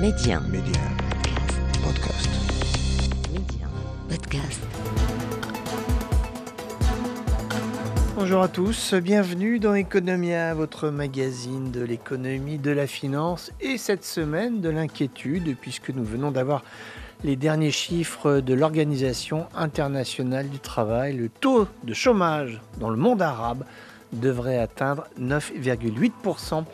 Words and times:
Média. 0.00 0.40
Média. 0.48 0.80
Podcast. 1.84 2.30
Média. 3.34 3.66
Podcast. 4.08 4.62
Bonjour 8.16 8.40
à 8.40 8.48
tous, 8.48 8.94
bienvenue 8.94 9.58
dans 9.58 9.74
Economia, 9.74 10.54
votre 10.54 10.88
magazine 10.88 11.70
de 11.70 11.82
l'économie, 11.82 12.56
de 12.56 12.70
la 12.70 12.86
finance 12.86 13.52
et 13.60 13.76
cette 13.76 14.06
semaine 14.06 14.62
de 14.62 14.70
l'inquiétude 14.70 15.54
puisque 15.60 15.90
nous 15.90 16.04
venons 16.04 16.30
d'avoir 16.30 16.64
les 17.22 17.36
derniers 17.36 17.70
chiffres 17.70 18.40
de 18.40 18.54
l'Organisation 18.54 19.48
internationale 19.54 20.48
du 20.48 20.60
travail. 20.60 21.14
Le 21.14 21.28
taux 21.28 21.68
de 21.84 21.92
chômage 21.92 22.62
dans 22.78 22.88
le 22.88 22.96
monde 22.96 23.20
arabe 23.20 23.64
devrait 24.14 24.58
atteindre 24.58 25.04
9,8% 25.20 26.64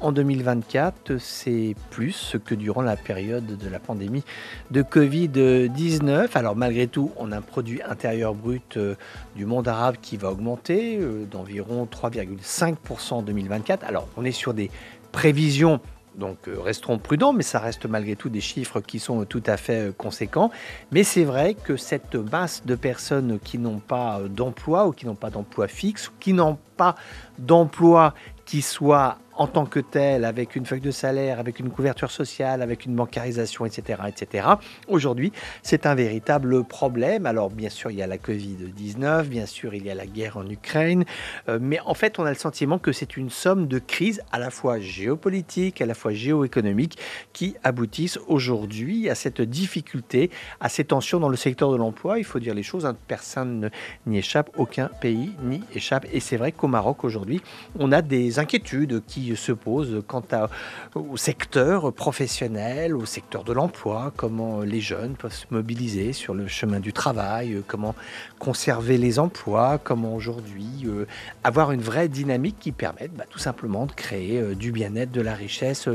en 0.00 0.12
2024. 0.12 1.18
C'est 1.18 1.74
plus 1.90 2.36
que 2.44 2.54
durant 2.54 2.82
la 2.82 2.96
période 2.96 3.46
de 3.46 3.68
la 3.68 3.78
pandémie 3.78 4.24
de 4.70 4.82
Covid-19. 4.82 6.28
Alors 6.34 6.56
malgré 6.56 6.86
tout, 6.86 7.12
on 7.16 7.32
a 7.32 7.38
un 7.38 7.42
produit 7.42 7.82
intérieur 7.82 8.34
brut 8.34 8.76
euh, 8.76 8.94
du 9.36 9.46
monde 9.46 9.68
arabe 9.68 9.96
qui 10.00 10.16
va 10.16 10.30
augmenter 10.30 10.98
euh, 10.98 11.24
d'environ 11.30 11.86
3,5% 11.90 13.14
en 13.14 13.22
2024. 13.22 13.84
Alors 13.84 14.08
on 14.16 14.24
est 14.24 14.32
sur 14.32 14.54
des 14.54 14.70
prévisions 15.12 15.80
donc 16.16 16.48
euh, 16.48 16.60
resterons 16.60 16.98
prudents, 16.98 17.32
mais 17.32 17.44
ça 17.44 17.60
reste 17.60 17.86
malgré 17.86 18.16
tout 18.16 18.28
des 18.28 18.40
chiffres 18.40 18.80
qui 18.80 18.98
sont 18.98 19.24
tout 19.24 19.42
à 19.46 19.56
fait 19.56 19.96
conséquents. 19.96 20.50
Mais 20.90 21.04
c'est 21.04 21.24
vrai 21.24 21.54
que 21.54 21.76
cette 21.76 22.16
masse 22.16 22.66
de 22.66 22.74
personnes 22.74 23.38
qui 23.38 23.58
n'ont 23.58 23.78
pas 23.78 24.20
d'emploi 24.28 24.88
ou 24.88 24.92
qui 24.92 25.06
n'ont 25.06 25.14
pas 25.14 25.30
d'emploi 25.30 25.68
fixe, 25.68 26.08
ou 26.08 26.12
qui 26.18 26.32
n'ont 26.32 26.58
pas 26.76 26.96
d'emploi 27.38 28.14
qui 28.44 28.62
soit 28.62 29.18
en 29.40 29.46
tant 29.46 29.64
que 29.64 29.80
tel, 29.80 30.26
avec 30.26 30.54
une 30.54 30.66
feuille 30.66 30.82
de 30.82 30.90
salaire, 30.90 31.40
avec 31.40 31.60
une 31.60 31.70
couverture 31.70 32.10
sociale, 32.10 32.60
avec 32.60 32.84
une 32.84 32.94
bancarisation, 32.94 33.64
etc., 33.64 34.02
etc. 34.06 34.46
Aujourd'hui, 34.86 35.32
c'est 35.62 35.86
un 35.86 35.94
véritable 35.94 36.62
problème. 36.62 37.24
Alors, 37.24 37.48
bien 37.48 37.70
sûr, 37.70 37.90
il 37.90 37.96
y 37.96 38.02
a 38.02 38.06
la 38.06 38.18
Covid-19, 38.18 39.24
bien 39.28 39.46
sûr, 39.46 39.74
il 39.74 39.86
y 39.86 39.90
a 39.90 39.94
la 39.94 40.04
guerre 40.04 40.36
en 40.36 40.46
Ukraine, 40.46 41.06
euh, 41.48 41.58
mais 41.58 41.80
en 41.86 41.94
fait, 41.94 42.18
on 42.18 42.26
a 42.26 42.28
le 42.28 42.36
sentiment 42.36 42.78
que 42.78 42.92
c'est 42.92 43.16
une 43.16 43.30
somme 43.30 43.66
de 43.66 43.78
crises 43.78 44.20
à 44.30 44.38
la 44.38 44.50
fois 44.50 44.78
géopolitiques, 44.78 45.80
à 45.80 45.86
la 45.86 45.94
fois 45.94 46.12
géoéconomiques, 46.12 46.98
qui 47.32 47.56
aboutissent 47.64 48.18
aujourd'hui 48.28 49.08
à 49.08 49.14
cette 49.14 49.40
difficulté, 49.40 50.30
à 50.60 50.68
ces 50.68 50.84
tensions 50.84 51.18
dans 51.18 51.30
le 51.30 51.38
secteur 51.38 51.72
de 51.72 51.78
l'emploi. 51.78 52.18
Il 52.18 52.24
faut 52.24 52.40
dire 52.40 52.52
les 52.52 52.62
choses, 52.62 52.84
hein, 52.84 52.94
personne 53.08 53.70
n'y 54.04 54.18
échappe, 54.18 54.50
aucun 54.58 54.90
pays 55.00 55.32
n'y 55.42 55.62
échappe. 55.74 56.04
Et 56.12 56.20
c'est 56.20 56.36
vrai 56.36 56.52
qu'au 56.52 56.68
Maroc, 56.68 57.04
aujourd'hui, 57.04 57.40
on 57.78 57.90
a 57.90 58.02
des 58.02 58.38
inquiétudes 58.38 59.02
qui 59.06 59.29
se 59.34 59.52
pose 59.52 60.02
quant 60.06 60.22
à, 60.32 60.48
au 60.94 61.16
secteur 61.16 61.92
professionnel, 61.92 62.96
au 62.96 63.06
secteur 63.06 63.44
de 63.44 63.52
l'emploi, 63.52 64.12
comment 64.16 64.60
les 64.60 64.80
jeunes 64.80 65.14
peuvent 65.14 65.34
se 65.34 65.46
mobiliser 65.50 66.12
sur 66.12 66.34
le 66.34 66.46
chemin 66.46 66.80
du 66.80 66.92
travail, 66.92 67.54
euh, 67.54 67.64
comment 67.66 67.94
conserver 68.38 68.98
les 68.98 69.18
emplois, 69.18 69.78
comment 69.82 70.14
aujourd'hui 70.14 70.84
euh, 70.84 71.06
avoir 71.44 71.72
une 71.72 71.80
vraie 71.80 72.08
dynamique 72.08 72.56
qui 72.58 72.72
permette 72.72 73.14
bah, 73.14 73.24
tout 73.28 73.38
simplement 73.38 73.86
de 73.86 73.92
créer 73.92 74.40
euh, 74.40 74.54
du 74.54 74.72
bien-être, 74.72 75.10
de 75.10 75.20
la 75.20 75.34
richesse, 75.34 75.88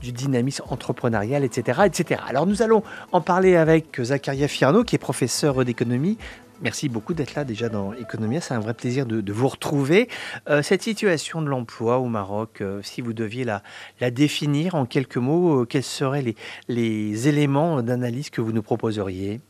du 0.00 0.12
dynamisme 0.12 0.64
entrepreneurial, 0.68 1.44
etc.. 1.44 1.80
Alors 2.28 2.46
nous 2.46 2.62
allons 2.62 2.82
en 3.12 3.20
parler 3.20 3.56
avec 3.56 4.00
Zacharia 4.02 4.48
Fiarno, 4.48 4.84
qui 4.84 4.96
est 4.96 4.98
professeur 4.98 5.64
d'économie 5.64 6.18
Merci 6.60 6.88
beaucoup 6.88 7.14
d'être 7.14 7.36
là 7.36 7.44
déjà 7.44 7.68
dans 7.68 7.92
Economia. 7.92 8.40
C'est 8.40 8.54
un 8.54 8.58
vrai 8.58 8.74
plaisir 8.74 9.06
de, 9.06 9.32
vous 9.32 9.46
retrouver. 9.46 10.08
Euh, 10.48 10.60
cette 10.60 10.82
situation 10.82 11.40
de 11.40 11.48
l'emploi 11.48 11.98
au 11.98 12.06
Maroc, 12.06 12.60
euh, 12.60 12.82
si 12.82 13.00
vous 13.00 13.12
deviez 13.12 13.44
la, 13.44 13.62
définir 14.10 14.74
en 14.74 14.84
quelques 14.84 15.18
mots, 15.18 15.62
euh, 15.62 15.64
quels 15.66 15.84
seraient 15.84 16.22
les, 16.22 16.34
les 16.66 17.28
éléments 17.28 17.80
d'analyse 17.82 18.30
que 18.30 18.40
vous 18.40 18.50
nous 18.50 18.62
proposeriez? 18.62 19.40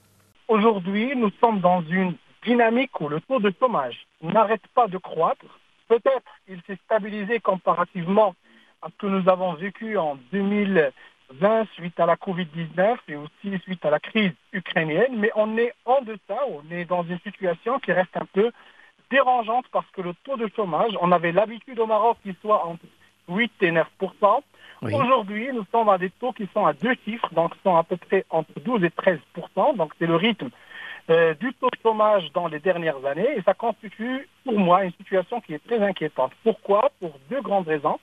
Aujourd'hui, 0.48 1.16
nous 1.16 1.30
sommes 1.40 1.60
dans 1.60 1.82
une 1.82 2.14
dynamique 2.44 3.00
où 3.00 3.08
le 3.08 3.22
taux 3.22 3.40
de 3.40 3.52
chômage 3.58 4.06
n'arrête 4.22 4.66
pas 4.74 4.86
de 4.86 4.98
croître. 4.98 5.46
Peut-être 5.88 6.30
il 6.46 6.60
s'est 6.66 6.78
stabilisé 6.84 7.40
comparativement 7.40 8.34
à 8.82 8.88
ce 8.88 8.96
que 8.98 9.06
nous 9.06 9.28
avons 9.30 9.54
vécu 9.54 9.96
en 9.96 10.18
2000. 10.32 10.92
20 11.30 11.66
suite 11.74 11.98
à 12.00 12.06
la 12.06 12.16
Covid-19 12.16 12.96
et 13.08 13.16
aussi 13.16 13.58
suite 13.62 13.84
à 13.84 13.90
la 13.90 14.00
crise 14.00 14.32
ukrainienne, 14.52 15.16
mais 15.16 15.30
on 15.34 15.56
est 15.58 15.74
en 15.84 16.00
deçà, 16.02 16.38
on 16.48 16.62
est 16.70 16.84
dans 16.84 17.02
une 17.02 17.18
situation 17.20 17.78
qui 17.78 17.92
reste 17.92 18.16
un 18.16 18.26
peu 18.32 18.50
dérangeante 19.10 19.66
parce 19.72 19.90
que 19.92 20.02
le 20.02 20.14
taux 20.24 20.36
de 20.36 20.50
chômage, 20.54 20.92
on 21.00 21.12
avait 21.12 21.32
l'habitude 21.32 21.78
au 21.78 21.86
Maroc 21.86 22.18
qu'il 22.22 22.34
soit 22.40 22.64
entre 22.66 22.84
8 23.28 23.52
et 23.62 23.70
9 23.72 23.86
Aujourd'hui, 24.82 25.50
nous 25.52 25.64
sommes 25.72 25.88
à 25.88 25.98
des 25.98 26.10
taux 26.10 26.32
qui 26.32 26.48
sont 26.54 26.64
à 26.64 26.72
deux 26.72 26.94
chiffres, 27.04 27.28
donc 27.34 27.52
sont 27.64 27.76
à 27.76 27.82
peu 27.82 27.96
près 27.96 28.24
entre 28.30 28.58
12 28.60 28.84
et 28.84 28.90
13 28.90 29.18
donc 29.76 29.92
c'est 29.98 30.06
le 30.06 30.16
rythme 30.16 30.50
euh, 31.10 31.34
du 31.34 31.52
taux 31.54 31.70
de 31.70 31.78
chômage 31.82 32.30
dans 32.32 32.48
les 32.48 32.60
dernières 32.60 33.04
années 33.04 33.36
et 33.36 33.42
ça 33.42 33.54
constitue 33.54 34.28
pour 34.44 34.58
moi 34.58 34.84
une 34.84 34.92
situation 34.92 35.40
qui 35.40 35.54
est 35.54 35.66
très 35.66 35.80
inquiétante. 35.80 36.32
Pourquoi? 36.44 36.90
Pour 37.00 37.18
deux 37.30 37.40
grandes 37.40 37.66
raisons. 37.66 37.98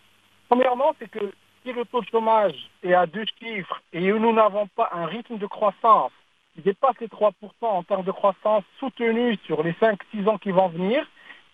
Premièrement, 0.50 0.96
c'est 1.00 1.10
que 1.10 1.32
si 1.66 1.74
le 1.74 1.84
taux 1.86 2.02
de 2.02 2.08
chômage 2.08 2.56
est 2.84 2.94
à 2.94 3.08
deux 3.08 3.26
chiffres 3.40 3.82
et 3.92 4.12
nous 4.12 4.34
n'avons 4.34 4.68
pas 4.68 4.90
un 4.94 5.06
rythme 5.08 5.38
de 5.38 5.48
croissance 5.48 6.12
qui 6.54 6.62
dépasse 6.62 7.00
les 7.00 7.08
3% 7.08 7.32
en 7.62 7.84
termes 7.84 8.04
de 8.04 8.12
croissance 8.12 8.64
soutenue 8.80 9.38
sur 9.46 9.64
les 9.64 9.74
5-6 9.74 10.30
ans 10.30 10.38
qui 10.38 10.52
vont 10.52 10.68
venir, 10.68 11.06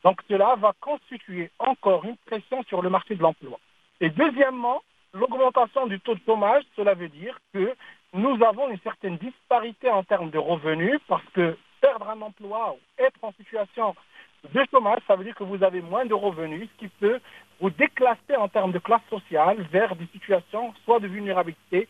donc 0.03 0.19
cela 0.29 0.55
va 0.57 0.73
constituer 0.81 1.49
encore 1.59 2.03
une 2.03 2.17
pression 2.25 2.61
sur 2.63 2.81
le 2.81 2.89
marché 2.89 3.15
de 3.15 3.21
l'emploi. 3.21 3.57
Et 4.01 4.09
deuxièmement, 4.09 4.81
l'augmentation 5.13 5.87
du 5.87 5.99
taux 6.01 6.15
de 6.15 6.21
chômage, 6.25 6.63
cela 6.75 6.93
veut 6.93 7.09
dire 7.09 7.39
que 7.53 7.73
nous 8.13 8.43
avons 8.43 8.69
une 8.69 8.79
certaine 8.79 9.17
disparité 9.17 9.89
en 9.89 10.03
termes 10.03 10.29
de 10.29 10.37
revenus 10.37 10.99
parce 11.07 11.25
que 11.33 11.57
perdre 11.79 12.09
un 12.09 12.21
emploi 12.21 12.75
ou 12.75 13.03
être 13.03 13.23
en 13.23 13.31
situation 13.33 13.95
de 14.53 14.63
chômage, 14.71 14.99
ça 15.07 15.15
veut 15.15 15.23
dire 15.23 15.35
que 15.35 15.43
vous 15.43 15.63
avez 15.63 15.81
moins 15.81 16.05
de 16.05 16.13
revenus, 16.13 16.67
ce 16.73 16.85
qui 16.85 16.91
peut 16.99 17.19
vous 17.59 17.69
déclasser 17.69 18.35
en 18.37 18.47
termes 18.47 18.71
de 18.71 18.79
classe 18.79 19.01
sociale 19.09 19.65
vers 19.71 19.95
des 19.95 20.07
situations 20.11 20.73
soit 20.83 20.99
de 20.99 21.07
vulnérabilité, 21.07 21.87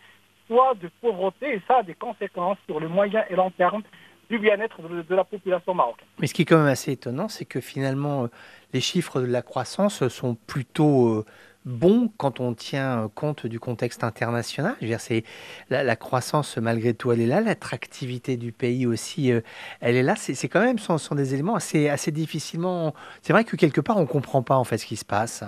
soit 0.47 0.73
de 0.75 0.90
pauvreté, 1.01 1.56
et 1.56 1.61
ça 1.67 1.78
a 1.78 1.84
des 1.84 1.94
conséquences 1.94 2.57
sur 2.66 2.79
le 2.79 2.90
moyen 2.90 3.23
et 3.29 3.35
long 3.35 3.51
terme 3.51 3.84
du 4.29 4.38
bien-être 4.38 4.81
de, 4.81 5.16
la 5.16 5.23
population 5.23 5.73
marocaine. 5.73 6.07
Mais 6.19 6.28
ce 6.28 6.34
qui 6.34 6.44
est 6.44 6.45
quand 6.45 6.57
même 6.57 6.67
assez 6.67 6.94
étonnant, 6.94 7.28
c'est 7.28 7.45
que 7.45 7.59
finalement, 7.59 8.23
euh, 8.23 8.28
les 8.73 8.79
chiffres 8.79 9.19
de 9.22 9.25
la 9.25 9.41
croissance 9.41 10.07
sont 10.07 10.35
plutôt 10.35 11.07
euh, 11.07 11.25
bons 11.66 12.11
quand 12.17 12.39
on 12.39 12.53
tient 12.53 13.09
compte 13.13 13.45
du 13.45 13.59
contexte 13.59 14.03
international. 14.03 14.75
Je 14.81 14.88
veux 14.88 14.97
dire, 14.97 15.22
la, 15.69 15.83
la, 15.83 15.95
croissance, 15.95 16.57
malgré 16.57 16.94
tout, 16.94 17.11
elle 17.11 17.22
est 17.22 17.27
là. 17.27 17.41
L'attractivité 17.41 18.38
du 18.38 18.51
pays 18.51 18.85
aussi, 18.85 19.31
euh, 19.31 19.41
elle 19.79 19.95
est 19.95 20.03
là. 20.03 20.16
C'est 20.16 20.49
quand 20.49 20.61
même, 20.61 20.79
sont, 20.79 20.97
des 21.16 21.33
éléments 21.33 21.55
assez, 21.55 21.89
assez 21.89 22.11
difficilement... 22.11 22.94
C'est 23.22 23.33
vrai 23.33 23.44
que 23.44 23.55
quelque 23.55 23.81
part, 23.81 23.97
on 23.97 24.01
ne 24.01 24.05
comprend 24.05 24.41
pas 24.41 24.55
en 24.55 24.63
fait 24.63 24.77
ce 24.77 24.85
qui 24.85 24.95
se 24.95 25.05
passe. 25.05 25.44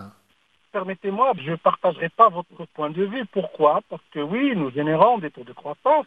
Permettez-moi, 0.72 1.34
je 1.44 1.52
ne 1.52 1.56
partagerai 1.56 2.10
pas 2.10 2.30
votre 2.30 2.66
point 2.74 2.90
de 2.90 3.04
vue. 3.04 3.26
Pourquoi? 3.32 3.82
Parce 3.90 4.02
que 4.12 4.20
oui, 4.20 4.54
nous 4.56 4.72
générons 4.72 5.20
des 5.20 5.30
taux 5.30 5.44
de 5.44 5.54
croissance, 5.54 6.06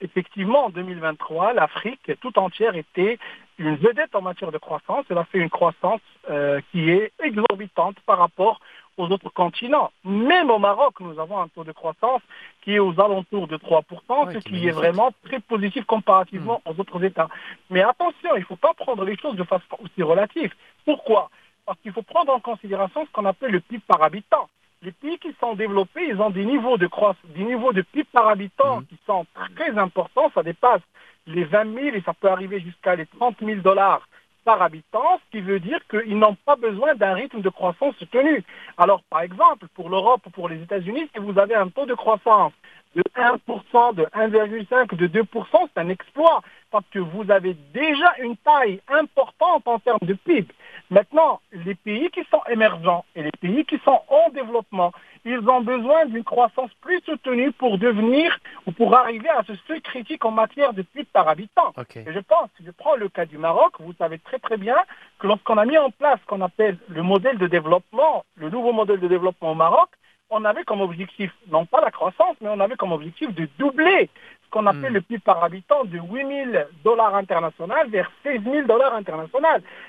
effectivement, 0.00 0.66
en 0.66 0.70
2023, 0.70 1.52
l'Afrique 1.52 2.12
tout 2.20 2.38
entière 2.38 2.74
était 2.76 3.18
une 3.58 3.76
vedette 3.76 4.14
en 4.14 4.22
matière 4.22 4.50
de 4.50 4.58
croissance. 4.58 5.04
Elle 5.10 5.18
a 5.18 5.24
fait 5.24 5.38
une 5.38 5.50
croissance 5.50 6.00
euh, 6.30 6.60
qui 6.72 6.90
est 6.90 7.12
exorbitante 7.22 7.96
par 8.06 8.18
rapport 8.18 8.60
aux 9.00 9.10
autres 9.10 9.30
continents. 9.30 9.90
Même 10.04 10.50
au 10.50 10.58
Maroc, 10.58 10.94
nous 11.00 11.18
avons 11.18 11.40
un 11.40 11.48
taux 11.48 11.64
de 11.64 11.72
croissance 11.72 12.22
qui 12.62 12.74
est 12.74 12.78
aux 12.78 13.00
alentours 13.00 13.48
de 13.48 13.56
3%, 13.56 14.32
ce 14.32 14.38
qui 14.38 14.66
est 14.66 14.72
vraiment 14.72 15.10
très 15.24 15.40
positif 15.40 15.84
comparativement 15.84 16.60
hmm. 16.64 16.70
aux 16.70 16.80
autres 16.80 17.02
États. 17.04 17.28
Mais 17.70 17.82
attention, 17.82 18.36
il 18.36 18.40
ne 18.40 18.44
faut 18.44 18.56
pas 18.56 18.74
prendre 18.74 19.04
les 19.04 19.16
choses 19.16 19.36
de 19.36 19.44
façon 19.44 19.64
aussi 19.82 20.02
relative. 20.02 20.52
Pourquoi? 20.84 21.30
Parce 21.66 21.78
qu'il 21.80 21.92
faut 21.92 22.02
prendre 22.02 22.32
en 22.32 22.40
considération 22.40 23.04
ce 23.06 23.10
qu'on 23.12 23.24
appelle 23.24 23.52
le 23.52 23.60
PIB 23.60 23.82
par 23.86 24.02
habitant 24.02 24.48
les 24.82 24.92
pays 24.92 25.18
qui 25.18 25.34
sont 25.38 25.54
développés, 25.54 26.08
ils 26.08 26.20
ont 26.22 26.30
des 26.30 26.46
niveaux 26.46 26.78
de 26.78 26.86
croissance, 26.86 27.30
des 27.36 27.44
niveaux 27.44 27.74
de 27.74 27.82
PIB 27.82 28.08
par 28.12 28.28
habitant 28.28 28.80
mmh. 28.80 28.86
qui 28.86 28.98
sont 29.06 29.26
très 29.54 29.76
importants. 29.76 30.30
Ça 30.34 30.42
dépasse 30.42 30.80
les 31.26 31.44
20 31.44 31.74
000 31.74 31.96
et 31.96 32.02
ça 32.02 32.14
peut 32.14 32.28
arriver 32.28 32.60
jusqu'à 32.60 32.96
les 32.96 33.04
30 33.04 33.36
000 33.42 33.60
dollars 33.60 34.08
par 34.44 34.62
habitant, 34.62 35.18
ce 35.18 35.30
qui 35.30 35.40
veut 35.40 35.60
dire 35.60 35.80
qu'ils 35.88 36.18
n'ont 36.18 36.36
pas 36.46 36.56
besoin 36.56 36.94
d'un 36.94 37.14
rythme 37.14 37.40
de 37.40 37.48
croissance 37.48 37.94
soutenu. 37.96 38.44
Alors, 38.78 39.02
par 39.10 39.22
exemple, 39.22 39.66
pour 39.74 39.90
l'Europe 39.90 40.22
ou 40.26 40.30
pour 40.30 40.48
les 40.48 40.62
États-Unis, 40.62 41.08
si 41.14 41.20
vous 41.20 41.38
avez 41.38 41.54
un 41.54 41.68
taux 41.68 41.86
de 41.86 41.94
croissance 41.94 42.52
de 42.94 43.02
1%, 43.16 43.94
de 43.94 44.04
1,5%, 44.04 44.96
de 44.96 45.06
2%, 45.06 45.68
c'est 45.72 45.80
un 45.80 45.88
exploit 45.88 46.42
parce 46.70 46.84
que 46.90 46.98
vous 46.98 47.30
avez 47.30 47.54
déjà 47.72 48.14
une 48.18 48.36
taille 48.38 48.80
importante 48.88 49.62
en 49.66 49.78
termes 49.78 49.98
de 50.02 50.14
PIB. 50.14 50.48
Maintenant, 50.90 51.40
les 51.52 51.76
pays 51.76 52.10
qui 52.10 52.24
sont 52.32 52.42
émergents 52.50 53.04
et 53.14 53.22
les 53.22 53.30
pays 53.30 53.64
qui 53.64 53.78
sont 53.84 54.00
en 54.08 54.28
développement, 54.30 54.92
ils 55.24 55.38
ont 55.48 55.60
besoin 55.60 56.06
d'une 56.06 56.24
croissance 56.24 56.70
plus 56.80 57.00
soutenue 57.02 57.52
pour 57.52 57.78
devenir 57.78 58.36
ou 58.66 58.72
pour 58.72 58.96
arriver 58.96 59.28
à 59.28 59.44
ce 59.46 59.54
seuil 59.68 59.80
critique 59.82 60.24
en 60.24 60.32
matière 60.32 60.72
de 60.72 60.82
PIB 60.82 61.06
par 61.12 61.28
habitant. 61.28 61.72
Et 61.94 62.12
je 62.12 62.18
pense, 62.18 62.48
si 62.56 62.64
je 62.64 62.72
prends 62.72 62.96
le 62.96 63.08
cas 63.08 63.24
du 63.24 63.38
Maroc, 63.38 63.74
vous 63.78 63.92
savez 63.98 64.18
très 64.18 64.40
très 64.40 64.56
bien 64.56 64.76
que 65.20 65.28
lorsqu'on 65.28 65.58
a 65.58 65.64
mis 65.64 65.78
en 65.78 65.90
place 65.90 66.18
ce 66.22 66.26
qu'on 66.26 66.40
appelle 66.40 66.76
le 66.88 67.02
modèle 67.02 67.38
de 67.38 67.46
développement, 67.46 68.24
le 68.34 68.50
nouveau 68.50 68.72
modèle 68.72 68.98
de 68.98 69.08
développement 69.08 69.52
au 69.52 69.54
Maroc, 69.54 69.90
on 70.30 70.44
avait 70.44 70.64
comme 70.64 70.80
objectif, 70.80 71.32
non 71.48 71.66
pas 71.66 71.80
la 71.80 71.90
croissance, 71.90 72.36
mais 72.40 72.48
on 72.48 72.60
avait 72.60 72.76
comme 72.76 72.92
objectif 72.92 73.32
de 73.34 73.48
doubler 73.58 74.08
qu'on 74.50 74.66
appelle 74.66 74.92
le 74.92 75.00
PIB 75.00 75.20
par 75.20 75.42
habitant 75.42 75.84
de 75.84 75.98
8 75.98 76.52
000 76.52 76.64
dollars 76.84 77.14
internationaux 77.14 77.74
vers 77.88 78.10
16 78.22 78.42
000 78.42 78.66
dollars 78.66 78.94
internationaux. 78.94 79.46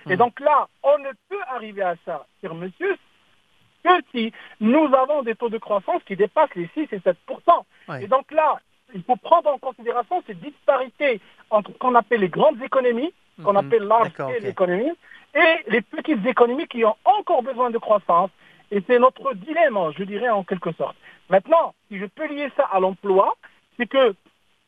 Et 0.09 0.15
donc 0.15 0.39
là, 0.39 0.67
on 0.83 0.97
ne 0.99 1.09
peut 1.29 1.41
arriver 1.53 1.81
à 1.81 1.95
ça, 2.05 2.25
cher 2.41 2.53
monsieur, 2.53 2.97
que 3.83 3.89
si 4.11 4.31
nous 4.59 4.89
avons 4.93 5.23
des 5.23 5.35
taux 5.35 5.49
de 5.49 5.57
croissance 5.57 6.03
qui 6.05 6.15
dépassent 6.15 6.55
les 6.55 6.69
6 6.73 6.87
et 6.91 6.99
7 6.99 7.17
Et 8.01 8.07
donc 8.07 8.31
là, 8.31 8.59
il 8.93 9.03
faut 9.03 9.15
prendre 9.15 9.49
en 9.49 9.57
considération 9.57 10.23
ces 10.27 10.35
disparités 10.35 11.21
entre 11.49 11.71
ce 11.71 11.77
qu'on 11.77 11.95
appelle 11.95 12.21
les 12.21 12.29
grandes 12.29 12.61
économies, 12.61 13.13
qu'on 13.43 13.53
mhm. 13.53 13.57
appelle 13.57 13.83
large 13.83 14.11
économies, 14.43 14.91
et 15.33 15.71
les 15.71 15.81
petites 15.81 16.25
économies 16.25 16.67
qui 16.67 16.83
ont 16.85 16.95
encore 17.05 17.41
besoin 17.41 17.69
de 17.69 17.77
croissance. 17.77 18.29
Et 18.69 18.81
c'est 18.87 18.99
notre 18.99 19.33
dilemme, 19.33 19.77
je 19.97 20.03
dirais 20.03 20.29
en 20.29 20.43
quelque 20.43 20.71
sorte. 20.73 20.95
Maintenant, 21.29 21.73
si 21.87 21.97
je 21.97 22.05
peux 22.05 22.27
lier 22.27 22.49
ça 22.55 22.63
à 22.71 22.79
l'emploi, 22.79 23.35
c'est 23.77 23.87
que 23.87 24.13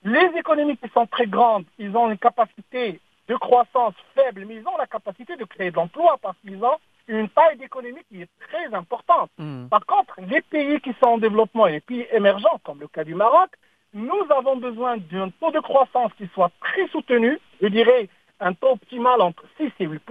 les 0.03 0.37
économies 0.37 0.77
qui 0.77 0.89
sont 0.89 1.07
très 1.07 1.27
grandes, 1.27 1.65
ils 1.79 1.95
ont 1.95 2.09
une 2.09 2.17
capacité 2.17 2.99
de 3.27 3.35
croissance 3.35 3.93
faible, 4.15 4.45
mais 4.45 4.55
ils 4.55 4.67
ont 4.67 4.77
la 4.77 4.87
capacité 4.87 5.35
de 5.35 5.45
créer 5.45 5.71
de 5.71 5.75
l'emploi 5.75 6.17
parce 6.21 6.37
qu'ils 6.39 6.63
ont 6.63 6.77
une 7.07 7.29
taille 7.29 7.57
d'économie 7.57 8.03
qui 8.09 8.21
est 8.21 8.29
très 8.47 8.73
importante. 8.73 9.29
Mhm. 9.37 9.67
Par 9.69 9.85
contre, 9.85 10.19
les 10.21 10.41
pays 10.41 10.79
qui 10.81 10.93
sont 11.01 11.11
en 11.11 11.17
développement 11.17 11.67
et 11.67 11.73
les 11.73 11.79
pays 11.79 12.07
émergents, 12.11 12.59
comme 12.63 12.79
le 12.79 12.87
cas 12.87 13.03
du 13.03 13.15
Maroc, 13.15 13.49
nous 13.93 14.25
avons 14.29 14.57
besoin 14.57 14.97
d'un 14.97 15.29
taux 15.29 15.51
de 15.51 15.59
croissance 15.59 16.11
qui 16.17 16.27
soit 16.33 16.51
très 16.59 16.87
soutenu, 16.87 17.39
je 17.61 17.67
dirais 17.67 18.09
un 18.39 18.53
taux 18.53 18.71
optimal 18.71 19.21
entre 19.21 19.43
6 19.57 19.71
et 19.79 19.85
8 19.85 20.01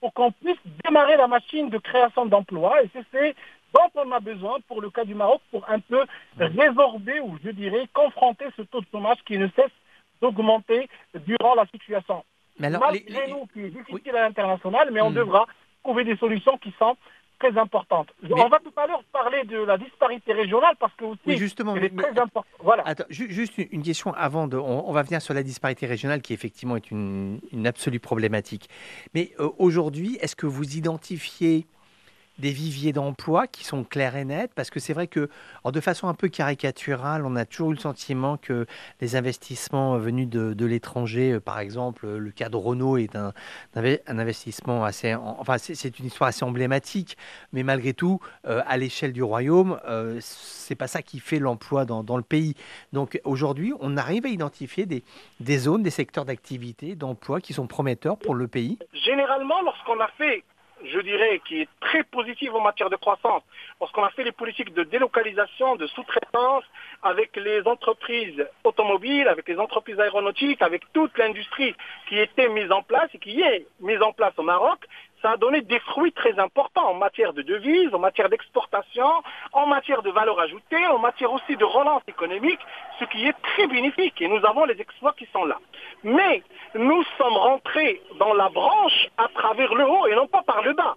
pour 0.00 0.12
qu'on 0.12 0.30
puisse 0.30 0.58
démarrer 0.84 1.16
la 1.16 1.26
machine 1.26 1.70
de 1.70 1.78
création 1.78 2.26
d'emplois. 2.26 2.82
Et 2.82 2.90
c'est 2.92 3.04
ce 3.12 3.34
dont 3.76 4.02
on 4.02 4.12
a 4.12 4.20
besoin 4.20 4.58
pour 4.68 4.80
le 4.80 4.90
cas 4.90 5.04
du 5.04 5.14
Maroc 5.14 5.40
pour 5.50 5.68
un 5.68 5.80
peu 5.80 6.04
résorber 6.38 7.20
ou 7.20 7.38
je 7.44 7.50
dirais 7.50 7.86
confronter 7.92 8.46
ce 8.56 8.62
taux 8.62 8.80
de 8.80 8.86
chômage 8.90 9.18
qui 9.26 9.38
ne 9.38 9.48
cesse 9.48 9.72
d'augmenter 10.20 10.88
durant 11.26 11.54
la 11.54 11.66
situation. 11.66 12.24
Mais 12.58 12.68
alors, 12.68 12.80
Malgré 12.80 13.30
nous, 13.30 13.46
qui 13.52 13.60
est 13.60 13.70
difficile 13.70 14.16
à 14.16 14.22
l'international, 14.22 14.88
mais 14.90 15.00
on 15.00 15.10
hmm. 15.10 15.14
devra 15.14 15.46
trouver 15.82 16.04
des 16.04 16.16
solutions 16.16 16.56
qui 16.58 16.72
sont 16.78 16.96
très 17.38 17.56
importante. 17.58 18.08
On 18.30 18.48
va 18.48 18.58
tout 18.60 18.72
à 18.76 18.86
l'heure 18.86 19.04
parler 19.12 19.44
de 19.44 19.58
la 19.58 19.76
disparité 19.76 20.32
régionale 20.32 20.74
parce 20.80 20.94
que 20.94 21.04
aussi, 21.04 21.20
oui, 21.26 21.36
justement, 21.36 21.74
très 21.74 22.18
importante. 22.18 22.46
Voilà. 22.60 22.82
Attends, 22.86 23.04
juste 23.10 23.58
une 23.58 23.82
question 23.82 24.14
avant 24.14 24.48
de. 24.48 24.56
On, 24.56 24.90
va 24.92 25.02
venir 25.02 25.20
sur 25.20 25.34
la 25.34 25.42
disparité 25.42 25.86
régionale 25.86 26.22
qui 26.22 26.32
effectivement 26.32 26.76
est 26.76 26.90
une, 26.90 27.40
absolue 27.66 28.00
problématique. 28.00 28.68
Mais 29.14 29.32
euh, 29.38 29.50
aujourd'hui, 29.58 30.16
est-ce 30.20 30.34
que 30.34 30.46
vous 30.46 30.76
identifiez 30.76 31.66
des 32.38 32.50
viviers 32.50 32.92
d'emploi 32.92 33.46
qui 33.46 33.64
sont 33.64 33.84
clairs 33.84 34.16
et 34.16 34.24
nets 34.24 34.52
Parce 34.54 34.70
que 34.70 34.80
c'est 34.80 34.92
vrai 34.92 35.06
que, 35.06 35.28
de 35.64 35.80
façon 35.80 36.08
un 36.08 36.14
peu 36.14 36.28
caricaturale, 36.28 37.24
on 37.24 37.36
a 37.36 37.44
toujours 37.44 37.70
eu 37.70 37.74
le 37.74 37.80
sentiment 37.80 38.36
que 38.36 38.66
les 39.00 39.16
investissements 39.16 39.96
venus 39.98 40.28
de, 40.28 40.66
l'étranger, 40.66 41.32
euh, 41.32 41.40
par 41.40 41.58
exemple, 41.60 42.06
le 42.06 42.30
cas 42.30 42.48
de 42.48 42.56
Renault 42.56 42.96
est 42.96 43.16
un, 43.16 43.32
investissement 44.06 44.84
assez. 44.84 45.14
Enfin, 45.14 45.58
c'est 45.58 45.98
une 45.98 46.06
histoire 46.06 46.28
assez 46.28 46.44
emblématique, 46.44 47.16
mais 47.52 47.62
malgré 47.62 47.94
tout, 47.94 48.20
euh, 48.46 48.62
à 48.66 48.76
l'échelle 48.76 49.12
du 49.12 49.22
royaume, 49.22 49.78
euh, 49.88 50.18
c'est 50.20 50.74
pas 50.74 50.88
ça 50.88 51.02
qui 51.02 51.20
fait 51.20 51.38
l'emploi 51.38 51.84
dans, 51.84 52.16
le 52.16 52.22
pays. 52.22 52.54
Donc 52.92 53.20
aujourd'hui, 53.24 53.72
on 53.80 53.96
arrive 53.96 54.26
à 54.26 54.28
identifier 54.28 54.86
des 54.86 55.58
zones, 55.58 55.82
des 55.82 55.90
secteurs 55.90 56.24
d'activité, 56.24 56.94
d'emploi 56.94 57.40
qui 57.40 57.52
sont 57.52 57.66
prometteurs 57.66 58.18
pour 58.18 58.34
le 58.34 58.48
pays 58.48 58.78
Généralement, 58.92 59.60
lorsqu'on 59.62 60.00
a 60.00 60.08
fait 60.18 60.44
je 60.92 61.00
dirais, 61.00 61.40
qui 61.46 61.62
est 61.62 61.68
très 61.80 62.02
positive 62.04 62.54
en 62.54 62.60
matière 62.60 62.90
de 62.90 62.96
croissance. 62.96 63.42
Parce 63.78 63.92
qu'on 63.92 64.04
a 64.04 64.10
fait 64.10 64.24
les 64.24 64.32
politiques 64.32 64.74
de 64.74 64.84
délocalisation, 64.84 65.76
de 65.76 65.86
sous-traitance 65.86 66.64
avec 67.02 67.36
les 67.36 67.66
entreprises 67.66 68.46
automobiles, 68.64 69.28
avec 69.28 69.48
les 69.48 69.58
entreprises 69.58 69.98
aéronautiques, 70.00 70.62
avec 70.62 70.82
toute 70.92 71.16
l'industrie 71.18 71.74
qui 72.08 72.18
était 72.18 72.48
mise 72.48 72.70
en 72.72 72.82
place 72.82 73.08
et 73.14 73.18
qui 73.18 73.40
est 73.40 73.66
mise 73.80 74.02
en 74.02 74.12
place 74.12 74.34
au 74.36 74.42
Maroc, 74.42 74.80
ça 75.26 75.32
a 75.32 75.36
donné 75.36 75.60
des 75.62 75.80
fruits 75.80 76.12
très 76.12 76.38
importants 76.38 76.88
en 76.88 76.94
matière 76.94 77.32
de 77.32 77.42
devises, 77.42 77.92
en 77.92 77.98
matière 77.98 78.28
d'exportation, 78.28 79.08
en 79.52 79.66
matière 79.66 80.02
de 80.02 80.10
valeur 80.10 80.38
ajoutée, 80.38 80.86
en 80.86 81.00
matière 81.00 81.32
aussi 81.32 81.56
de 81.56 81.64
relance 81.64 82.02
économique, 82.06 82.60
ce 83.00 83.06
qui 83.06 83.26
est 83.26 83.34
très 83.42 83.66
bénéfique. 83.66 84.22
Et 84.22 84.28
nous 84.28 84.46
avons 84.46 84.66
les 84.66 84.80
exploits 84.80 85.14
qui 85.18 85.26
sont 85.32 85.44
là. 85.44 85.58
Mais 86.04 86.44
nous 86.76 87.02
sommes 87.18 87.36
rentrés 87.36 88.00
dans 88.20 88.34
la 88.34 88.48
branche 88.50 89.08
à 89.18 89.26
travers 89.34 89.74
le 89.74 89.84
haut 89.84 90.06
et 90.06 90.14
non 90.14 90.28
pas 90.28 90.42
par 90.42 90.62
le 90.62 90.74
bas. 90.74 90.94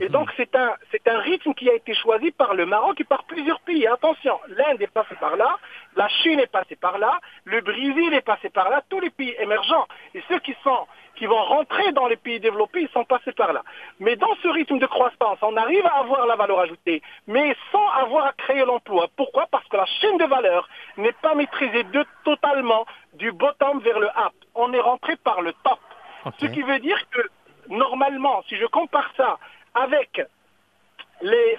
Et 0.00 0.08
donc 0.08 0.30
c'est 0.36 0.54
un, 0.56 0.74
c'est 0.90 1.06
un 1.08 1.18
rythme 1.20 1.54
qui 1.54 1.70
a 1.70 1.74
été 1.74 1.94
choisi 1.94 2.30
par 2.32 2.54
le 2.54 2.66
Maroc 2.66 3.00
et 3.00 3.04
par 3.04 3.24
plusieurs 3.24 3.60
pays. 3.60 3.86
Attention, 3.86 4.38
l'Inde 4.48 4.80
est 4.80 4.92
passée 4.92 5.16
par 5.20 5.36
là, 5.36 5.56
la 5.96 6.08
Chine 6.08 6.40
est 6.40 6.50
passée 6.50 6.76
par 6.76 6.98
là, 6.98 7.18
le 7.44 7.60
Brésil 7.60 8.12
est 8.12 8.22
passé 8.24 8.50
par 8.50 8.68
là, 8.68 8.82
tous 8.88 9.00
les 9.00 9.10
pays 9.10 9.34
émergents. 9.38 9.86
Et 10.14 10.22
ceux 10.28 10.38
qui 10.40 10.54
sont 10.62 10.86
qui 11.16 11.26
vont 11.26 11.42
rentrer 11.42 11.92
dans 11.92 12.06
les 12.06 12.16
pays 12.16 12.40
développés, 12.40 12.82
ils 12.82 12.88
sont 12.90 13.04
passés 13.04 13.32
par 13.32 13.52
là. 13.52 13.62
Mais 14.00 14.16
dans 14.16 14.34
ce 14.42 14.48
rythme 14.48 14.78
de 14.78 14.86
croissance, 14.86 15.38
on 15.42 15.56
arrive 15.56 15.84
à 15.86 16.00
avoir 16.00 16.26
la 16.26 16.36
valeur 16.36 16.60
ajoutée, 16.60 17.02
mais 17.26 17.56
sans 17.72 17.88
avoir 17.88 18.26
à 18.26 18.32
créer 18.34 18.64
l'emploi. 18.64 19.08
Pourquoi? 19.16 19.46
Parce 19.50 19.66
que 19.68 19.76
la 19.76 19.86
chaîne 19.86 20.18
de 20.18 20.24
valeur 20.24 20.68
n'est 20.98 21.12
pas 21.12 21.34
maîtrisée 21.34 21.84
de, 21.84 22.04
totalement 22.24 22.84
du 23.14 23.32
bottom 23.32 23.80
vers 23.80 23.98
le 23.98 24.08
up. 24.08 24.34
On 24.54 24.72
est 24.72 24.80
rentré 24.80 25.16
par 25.16 25.40
le 25.40 25.52
top. 25.64 25.78
Ce 26.38 26.46
qui 26.46 26.62
veut 26.62 26.80
dire 26.80 26.98
que 27.10 27.22
normalement, 27.68 28.42
si 28.48 28.56
je 28.56 28.66
compare 28.66 29.10
ça 29.16 29.38
avec 29.76 30.26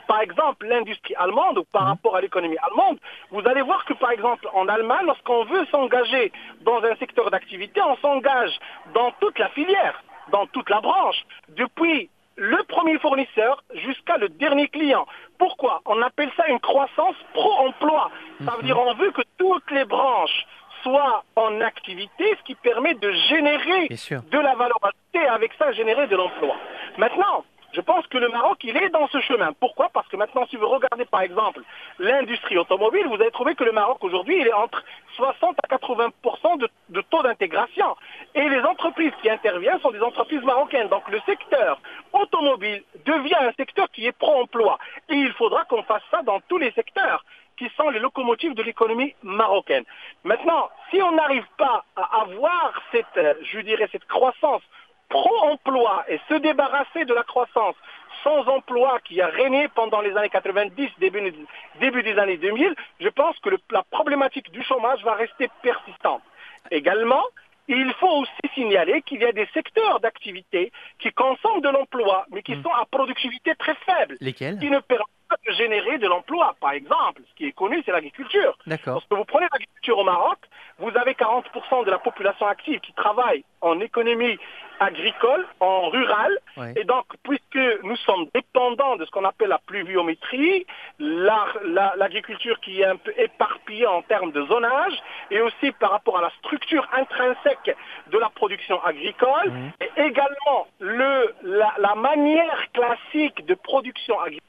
par 0.07 0.21
exemple, 0.21 0.67
l'industrie 0.67 1.15
allemande 1.15 1.57
ou 1.57 1.63
par 1.63 1.83
mhm. 1.83 1.87
rapport 1.89 2.15
à 2.15 2.21
l'économie 2.21 2.57
allemande, 2.61 2.99
vous 3.31 3.41
allez 3.47 3.61
voir 3.61 3.85
que, 3.85 3.93
par 3.93 4.11
exemple, 4.11 4.47
en 4.53 4.67
Allemagne, 4.67 5.05
lorsqu'on 5.05 5.45
veut 5.45 5.65
s'engager 5.71 6.31
dans 6.61 6.83
un 6.83 6.95
secteur 6.97 7.31
d'activité, 7.31 7.81
on 7.81 7.97
s'engage 7.97 8.51
dans 8.93 9.11
toute 9.19 9.39
la 9.39 9.49
filière, 9.49 10.03
dans 10.31 10.45
toute 10.47 10.69
la 10.69 10.79
branche, 10.79 11.25
depuis 11.49 12.09
le 12.35 12.61
premier 12.67 12.99
fournisseur 12.99 13.63
jusqu'à 13.73 14.17
le 14.17 14.29
dernier 14.29 14.67
client. 14.67 15.07
Pourquoi? 15.39 15.81
On 15.85 15.99
appelle 16.03 16.29
ça 16.37 16.47
une 16.47 16.59
croissance 16.59 17.15
pro-emploi. 17.33 18.11
Ça 18.45 18.51
veut 18.51 18.57
mhm. 18.59 18.65
dire 18.65 18.75
qu'on 18.75 18.93
veut 18.93 19.11
que 19.11 19.23
toutes 19.37 19.71
les 19.71 19.85
branches 19.85 20.45
soient 20.83 21.23
en 21.35 21.61
activité, 21.61 22.37
ce 22.37 22.43
qui 22.43 22.53
permet 22.53 22.93
de 22.93 23.11
générer 23.11 23.87
de 23.87 24.39
la 24.39 24.53
valeur 24.53 24.77
ajoutée 24.83 25.25
et 25.25 25.27
avec 25.27 25.51
ça 25.57 25.71
générer 25.71 26.05
de 26.05 26.15
l'emploi. 26.15 26.55
Maintenant, 26.99 27.43
je 27.77 27.81
pense 27.83 28.07
que 28.07 28.17
le 28.17 28.27
Maroc, 28.29 28.57
il 28.63 28.75
est 28.75 28.89
dans 28.89 29.07
ce 29.09 29.21
chemin. 29.21 29.53
Pourquoi? 29.53 29.89
Parce 29.93 30.07
que 30.07 30.17
maintenant, 30.17 30.47
si 30.47 30.55
vous 30.55 30.67
regardez 30.67 31.05
par 31.05 31.21
exemple 31.21 31.61
l'industrie 31.99 32.57
automobile, 32.57 33.05
vous 33.05 33.21
allez 33.21 33.29
trouver 33.29 33.53
que 33.53 33.63
le 33.63 33.71
Maroc 33.71 34.03
aujourd'hui, 34.03 34.41
il 34.41 34.47
est 34.47 34.53
entre 34.53 34.83
60 35.15 35.55
à 35.63 35.75
80% 35.75 36.57
de, 36.89 37.01
taux 37.01 37.21
d'intégration. 37.21 37.95
Et 38.33 38.49
les 38.49 38.61
entreprises 38.61 39.11
qui 39.21 39.29
interviennent 39.29 39.79
sont 39.81 39.91
des 39.91 40.01
entreprises 40.01 40.41
marocaines. 40.41 40.87
Donc 40.87 41.07
le 41.07 41.19
secteur 41.27 41.79
automobile 42.13 42.81
devient 43.05 43.37
un 43.41 43.51
secteur 43.53 43.91
qui 43.91 44.07
est 44.07 44.11
pro-emploi. 44.11 44.79
Et 45.09 45.15
il 45.15 45.31
faudra 45.33 45.63
qu'on 45.65 45.83
fasse 45.83 46.03
ça 46.09 46.23
dans 46.23 46.39
tous 46.47 46.57
les 46.57 46.71
secteurs 46.71 47.23
qui 47.57 47.69
sont 47.77 47.89
les 47.89 47.99
locomotives 47.99 48.55
de 48.55 48.63
l'économie 48.63 49.13
marocaine. 49.21 49.83
Maintenant, 50.23 50.69
si 50.89 50.99
on 50.99 51.11
n'arrive 51.11 51.45
pas 51.59 51.85
à 51.95 52.21
avoir 52.21 52.73
cette, 52.91 53.05
euh, 53.17 53.35
je 53.43 53.59
dirais, 53.59 53.87
cette 53.91 54.05
croissance 54.05 54.63
pro-emploi 55.09 56.05
et 56.07 56.19
se 56.29 56.35
débarrasser 56.35 57.05
de 57.05 57.13
la 57.13 57.23
croissance 57.23 57.75
sans 58.23 58.47
emploi 58.47 58.99
qui 59.05 59.21
a 59.21 59.27
régné 59.27 59.67
pendant 59.69 60.01
les 60.01 60.15
années 60.17 60.29
90, 60.29 60.89
début, 60.99 61.33
début 61.79 62.03
des 62.03 62.17
années 62.17 62.37
2000, 62.37 62.75
je 62.99 63.09
pense 63.09 63.37
que 63.39 63.49
la 63.71 63.83
problématique 63.83 64.51
du 64.51 64.63
chômage 64.63 65.03
va 65.03 65.13
rester 65.13 65.49
persistante. 65.61 66.23
Également, 66.71 67.23
il 67.67 67.93
faut 67.99 68.21
aussi 68.21 68.53
signaler 68.53 69.01
qu'il 69.01 69.21
y 69.21 69.25
a 69.25 69.31
des 69.31 69.47
secteurs 69.53 69.99
d'activité 69.99 70.71
qui 70.99 71.11
consomment 71.11 71.61
de 71.61 71.69
l'emploi, 71.69 72.25
mais 72.31 72.41
qui 72.41 72.55
hmm. 72.55 72.63
sont 72.63 72.71
à 72.71 72.85
productivité 72.89 73.55
très 73.55 73.75
faible. 73.75 74.17
Lesquels? 74.21 74.57
Qui 74.59 74.69
ne 74.69 74.79
permettent 74.79 75.07
générer 75.57 75.97
de 75.97 76.07
l'emploi. 76.07 76.55
Par 76.59 76.71
exemple, 76.71 77.21
ce 77.29 77.35
qui 77.35 77.45
est 77.47 77.51
connu, 77.51 77.81
c'est 77.85 77.91
l'agriculture. 77.91 78.57
Lorsque 78.93 79.11
vous 79.11 79.25
prenez 79.25 79.47
l'agriculture 79.51 79.97
au 79.97 80.03
Maroc, 80.03 80.39
vous 80.79 80.91
avez 80.95 81.13
40% 81.13 81.85
de 81.85 81.91
la 81.91 81.99
population 81.99 82.45
active 82.45 82.79
qui 82.81 82.93
travaille 82.93 83.43
en 83.61 83.79
économie 83.79 84.37
agricole, 84.79 85.45
en 85.59 85.89
rural. 85.89 86.37
Et 86.75 86.83
donc, 86.83 87.05
puisque 87.23 87.83
nous 87.83 87.95
sommes 87.97 88.27
dépendants 88.33 88.95
de 88.95 89.05
ce 89.05 89.11
qu'on 89.11 89.25
appelle 89.25 89.49
la 89.49 89.59
pluviométrie, 89.59 90.65
l'agriculture 90.99 92.59
qui 92.61 92.81
est 92.81 92.85
un 92.85 92.97
peu 92.97 93.13
éparpillée 93.17 93.87
en 93.87 94.03
termes 94.03 94.31
de 94.31 94.45
zonage, 94.45 94.93
et 95.31 95.41
aussi 95.41 95.71
par 95.79 95.91
rapport 95.91 96.19
à 96.19 96.21
la 96.21 96.31
structure 96.39 96.87
intrinsèque 96.93 97.75
de 98.11 98.17
la 98.17 98.29
production 98.29 98.83
agricole, 98.83 99.49
mmh. 99.49 99.71
et 99.81 100.01
également 100.03 100.67
le, 100.79 101.33
la, 101.43 101.73
la 101.79 101.95
manière 101.95 102.71
classique 102.71 103.45
de 103.45 103.55
production 103.55 104.19
agricole 104.19 104.41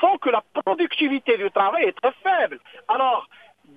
font 0.00 0.18
que 0.18 0.30
la 0.30 0.42
productivité 0.64 1.36
du 1.36 1.50
travail 1.50 1.84
est 1.84 2.00
très 2.00 2.12
faible. 2.22 2.58
Alors, 2.88 3.28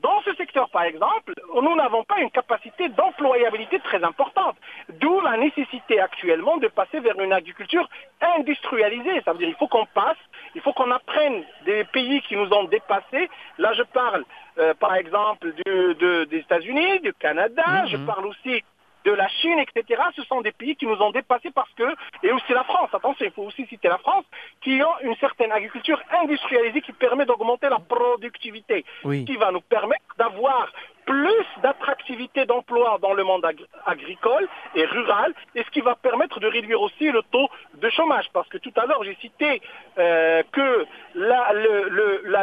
dans 0.02 0.22
ce 0.24 0.34
secteur, 0.36 0.70
par 0.70 0.84
exemple, 0.84 1.34
nous 1.54 1.76
n'avons 1.76 2.04
pas 2.04 2.20
une 2.20 2.30
capacité 2.30 2.90
d'employabilité 2.90 3.80
très 3.80 4.04
importante. 4.04 4.56
D'où 5.00 5.22
la 5.22 5.38
nécessité 5.38 6.00
actuellement 6.00 6.58
de 6.58 6.68
passer 6.68 7.00
vers 7.00 7.20
une 7.20 7.34
agriculture 7.34 7.90
industrialisée. 8.22 9.22
Ça 9.24 9.32
veut 9.32 9.40
dire 9.40 9.48
qu'il 9.48 9.58
faut 9.58 9.68
qu'on 9.68 9.86
passe, 9.86 10.18
il 10.56 10.62
faut 10.62 10.74
qu'on 10.74 10.92
apprenne 10.92 11.44
des 11.66 11.84
pays 11.86 12.22
qui 12.22 12.36
nous 12.36 12.52
ont 12.54 12.66
dépassés. 12.66 13.30
Là, 13.58 13.74
je 13.74 13.84
parle, 13.84 14.24
euh, 14.60 14.74
par 14.76 14.96
exemple, 14.96 15.54
des 15.66 16.38
États-Unis, 16.38 17.00
du 17.00 17.14
Canada. 17.14 17.64
Mm-hmm. 17.66 17.88
Je 17.88 17.98
parle 17.98 18.28
aussi 18.28 18.64
de 19.08 19.14
la 19.14 19.30
Chine, 19.30 19.58
etc. 19.60 20.02
Ce 20.18 20.24
sont 20.24 20.42
des 20.42 20.52
pays 20.52 20.76
qui 20.76 20.86
nous 20.86 21.00
ont 21.06 21.12
dépassés 21.12 21.52
parce 21.52 21.72
que, 21.78 21.88
et 22.24 22.32
aussi 22.34 22.52
la 22.52 22.66
France, 22.66 22.90
attention, 22.92 23.26
il 23.26 23.32
faut 23.32 23.44
aussi 23.44 23.66
citer 23.68 23.88
la 23.88 23.98
France, 24.00 24.26
qui 24.62 24.82
ont 24.84 25.00
une 25.02 25.16
certaine 25.16 25.52
agriculture 25.54 26.02
industrialisée 26.22 26.82
qui 26.82 26.92
permet 26.92 27.26
d'augmenter 27.26 27.70
la 27.70 27.80
productivité, 27.80 28.84
qui 29.04 29.36
va 29.38 29.52
nous 29.52 29.62
permettre 29.62 30.04
d'avoir 30.18 30.68
plus 31.06 31.46
d'attractivité 31.64 32.46
d'emploi 32.46 32.98
dans 33.02 33.14
le 33.14 33.24
monde 33.24 33.46
agricole 33.86 34.46
et 34.76 34.84
rural, 34.86 35.34
et 35.56 35.64
ce 35.64 35.70
qui 35.70 35.80
va 35.80 35.96
permettre 35.96 36.42
de 36.42 36.48
réduire 36.48 36.82
aussi 36.82 37.10
le 37.10 37.22
taux 37.32 37.50
de 37.76 37.90
chômage. 37.90 38.26
Parce 38.34 38.50
que 38.50 38.58
tout 38.58 38.74
à 38.76 38.86
l'heure, 38.86 39.04
j'ai 39.06 39.16
cité 39.22 39.62
euh, 39.98 40.44
que 40.52 40.86
la, 41.16 41.54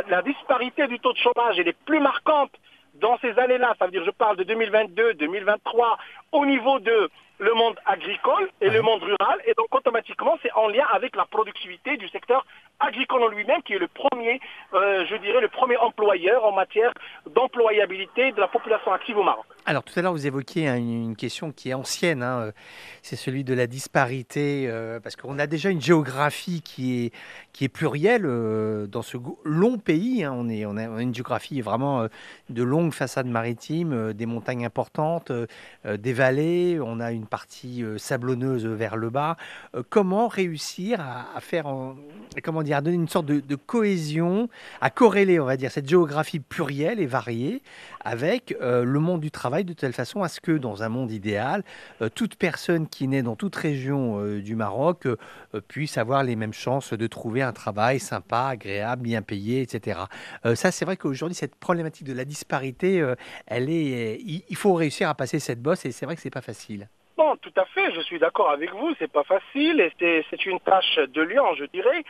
la, 0.09 0.23
disparité 0.23 0.87
du 0.87 0.99
taux 0.99 1.13
de 1.13 1.19
chômage 1.19 1.59
est 1.59 1.77
plus 1.85 2.01
marquante 2.01 2.53
dans 3.05 3.19
ces 3.19 3.39
années-là, 3.39 3.75
ça 3.79 3.85
veut 3.85 3.91
dire 3.91 4.03
je 4.03 4.11
parle 4.11 4.39
de 4.39 4.45
2022, 4.45 5.13
2023, 5.15 5.99
au 6.33 6.47
niveau 6.47 6.79
de 6.79 7.11
le 7.39 7.53
monde 7.53 7.79
agricole 7.85 8.49
et 8.63 8.71
le 8.71 8.81
monde 8.81 9.03
rural, 9.03 9.43
et 9.45 9.53
donc 9.53 9.75
automatiquement 9.75 10.39
c'est 10.41 10.53
en 10.53 10.69
lien 10.69 10.87
avec 10.91 11.15
la 11.15 11.27
productivité 11.27 11.99
du 11.99 12.09
secteur 12.09 12.47
agricole 12.81 13.25
en 13.25 13.29
lui-même, 13.29 13.63
qui 13.63 13.75
est 13.75 13.79
le 13.79 13.89
premier, 13.89 14.41
euh, 14.73 15.05
je 15.05 15.17
dirais, 15.17 15.43
le 15.43 15.49
premier 15.49 15.77
employeur 15.77 16.47
en 16.47 16.53
matière 16.53 16.95
d'employabilité 17.27 18.33
de 18.33 18.41
la 18.41 18.49
population 18.49 18.91
active 18.95 19.19
au 19.19 19.23
Maroc. 19.23 19.45
Alors 19.67 19.83
tout 19.83 19.99
à 19.99 20.03
l'heure, 20.03 20.13
vous 20.13 20.27
évoquiez 20.27 20.69
une 20.69 21.17
question 21.17 21.51
qui 21.51 21.71
est 21.71 21.75
ancienne, 21.75 22.23
hein, 22.23 22.39
euh, 22.41 22.53
c'est 23.01 23.17
celui 23.17 23.45
de 23.45 23.55
la 23.55 23.67
disparité, 23.67 24.67
euh, 24.69 25.01
parce 25.01 25.17
qu'on 25.17 25.39
a 25.39 25.47
déjà 25.47 25.71
une 25.71 25.81
géographie 25.81 26.61
qui 26.61 27.07
est, 27.07 27.15
qui 27.55 27.65
est 27.65 27.71
plurielle 27.71 28.25
dans 28.91 29.01
ce 29.01 29.17
long 29.43 29.79
pays. 29.79 30.23
Hein. 30.23 30.35
on, 30.37 30.51
est, 30.51 30.67
on, 30.67 30.77
a, 30.77 31.01
une 31.01 31.15
géographie 31.15 31.63
vraiment 31.63 32.07
de 32.51 32.63
longues 32.63 32.93
façades 32.93 33.27
maritimes, 33.27 34.13
des 34.13 34.27
montagnes 34.27 34.67
importantes, 34.67 35.33
des 35.85 36.13
vallées, 36.13 36.79
on 36.85 37.01
a 37.01 37.13
une 37.13 37.27
partie 37.27 37.83
sablonneuse 37.97 38.67
vers 38.67 38.97
le 38.97 39.09
bas. 39.09 39.37
comment 39.89 40.29
réussir 40.29 41.01
à, 41.01 41.41
faire, 41.41 41.73
comment 42.43 42.63
dire, 42.63 42.79
à 42.79 42.81
donner 42.83 42.97
une 42.97 43.09
sorte 43.09 43.27
de, 43.27 43.55
cohésion, 43.55 44.49
à 44.81 44.91
corréler, 44.91 45.41
on 45.41 45.47
va 45.47 45.57
dire, 45.57 45.71
cette 45.71 45.89
géographie 45.89 46.41
plurielle 46.41 47.01
et 47.01 47.07
variée 47.07 47.63
avec 48.05 48.55
euh, 48.61 48.85
le 48.85 49.01
monde 49.01 49.21
du 49.21 49.31
travail 49.31 49.54
de 49.63 49.73
telle 49.73 49.93
façon 49.93 50.23
à 50.23 50.29
ce 50.29 50.41
que, 50.41 50.53
dans 50.53 50.83
un 50.83 50.89
monde 50.89 51.13
idéal, 51.13 51.63
euh, 52.03 52.09
toute 52.09 52.35
personne 52.37 52.89
qui 52.89 53.07
naît 53.07 53.23
dans 53.23 53.37
toute 53.37 53.55
région 53.55 54.19
euh, 54.19 54.41
du 54.41 54.57
Maroc 54.57 55.07
puisse 55.69 55.99
avoir 55.99 56.25
les 56.25 56.35
mêmes 56.35 56.53
chances 56.53 56.93
de 56.93 57.07
trouver 57.07 57.43
un 57.43 57.53
travail 57.53 58.01
sympa, 58.01 58.49
agréable, 58.51 59.03
bien 59.03 59.23
payé, 59.23 59.61
etc. 59.61 60.01
ça, 60.55 60.73
c'est 60.73 60.85
vrai 60.85 60.97
qu'aujourd'hui, 60.97 61.35
cette 61.35 61.55
problématique 61.55 62.07
de 62.07 62.13
la 62.13 62.25
disparité, 62.25 63.05
il 63.51 64.57
faut 64.57 64.75
réussir 64.75 65.09
à 65.09 65.15
passer 65.15 65.39
cette 65.39 65.63
bosse 65.63 65.85
et 65.85 65.93
c'est 65.93 66.07
vrai 66.07 66.17
que 66.17 66.23
c'est 66.23 66.31
pas 66.31 66.41
facile. 66.41 66.89
Bon, 67.17 67.37
tout 67.37 67.53
à 67.57 67.65
fait, 67.67 67.93
je 67.95 68.01
suis 68.01 68.19
d'accord 68.19 68.51
avec 68.51 68.73
vous, 68.73 68.93
c'est 68.99 69.11
pas 69.11 69.23
facile 69.23 69.81
et 69.81 70.25
c'est 70.31 70.47
une 70.47 70.59
tâche 70.59 70.97
de 70.97 71.23
lion, 71.23 71.55
je 71.55 71.65
dirais. 71.67 72.03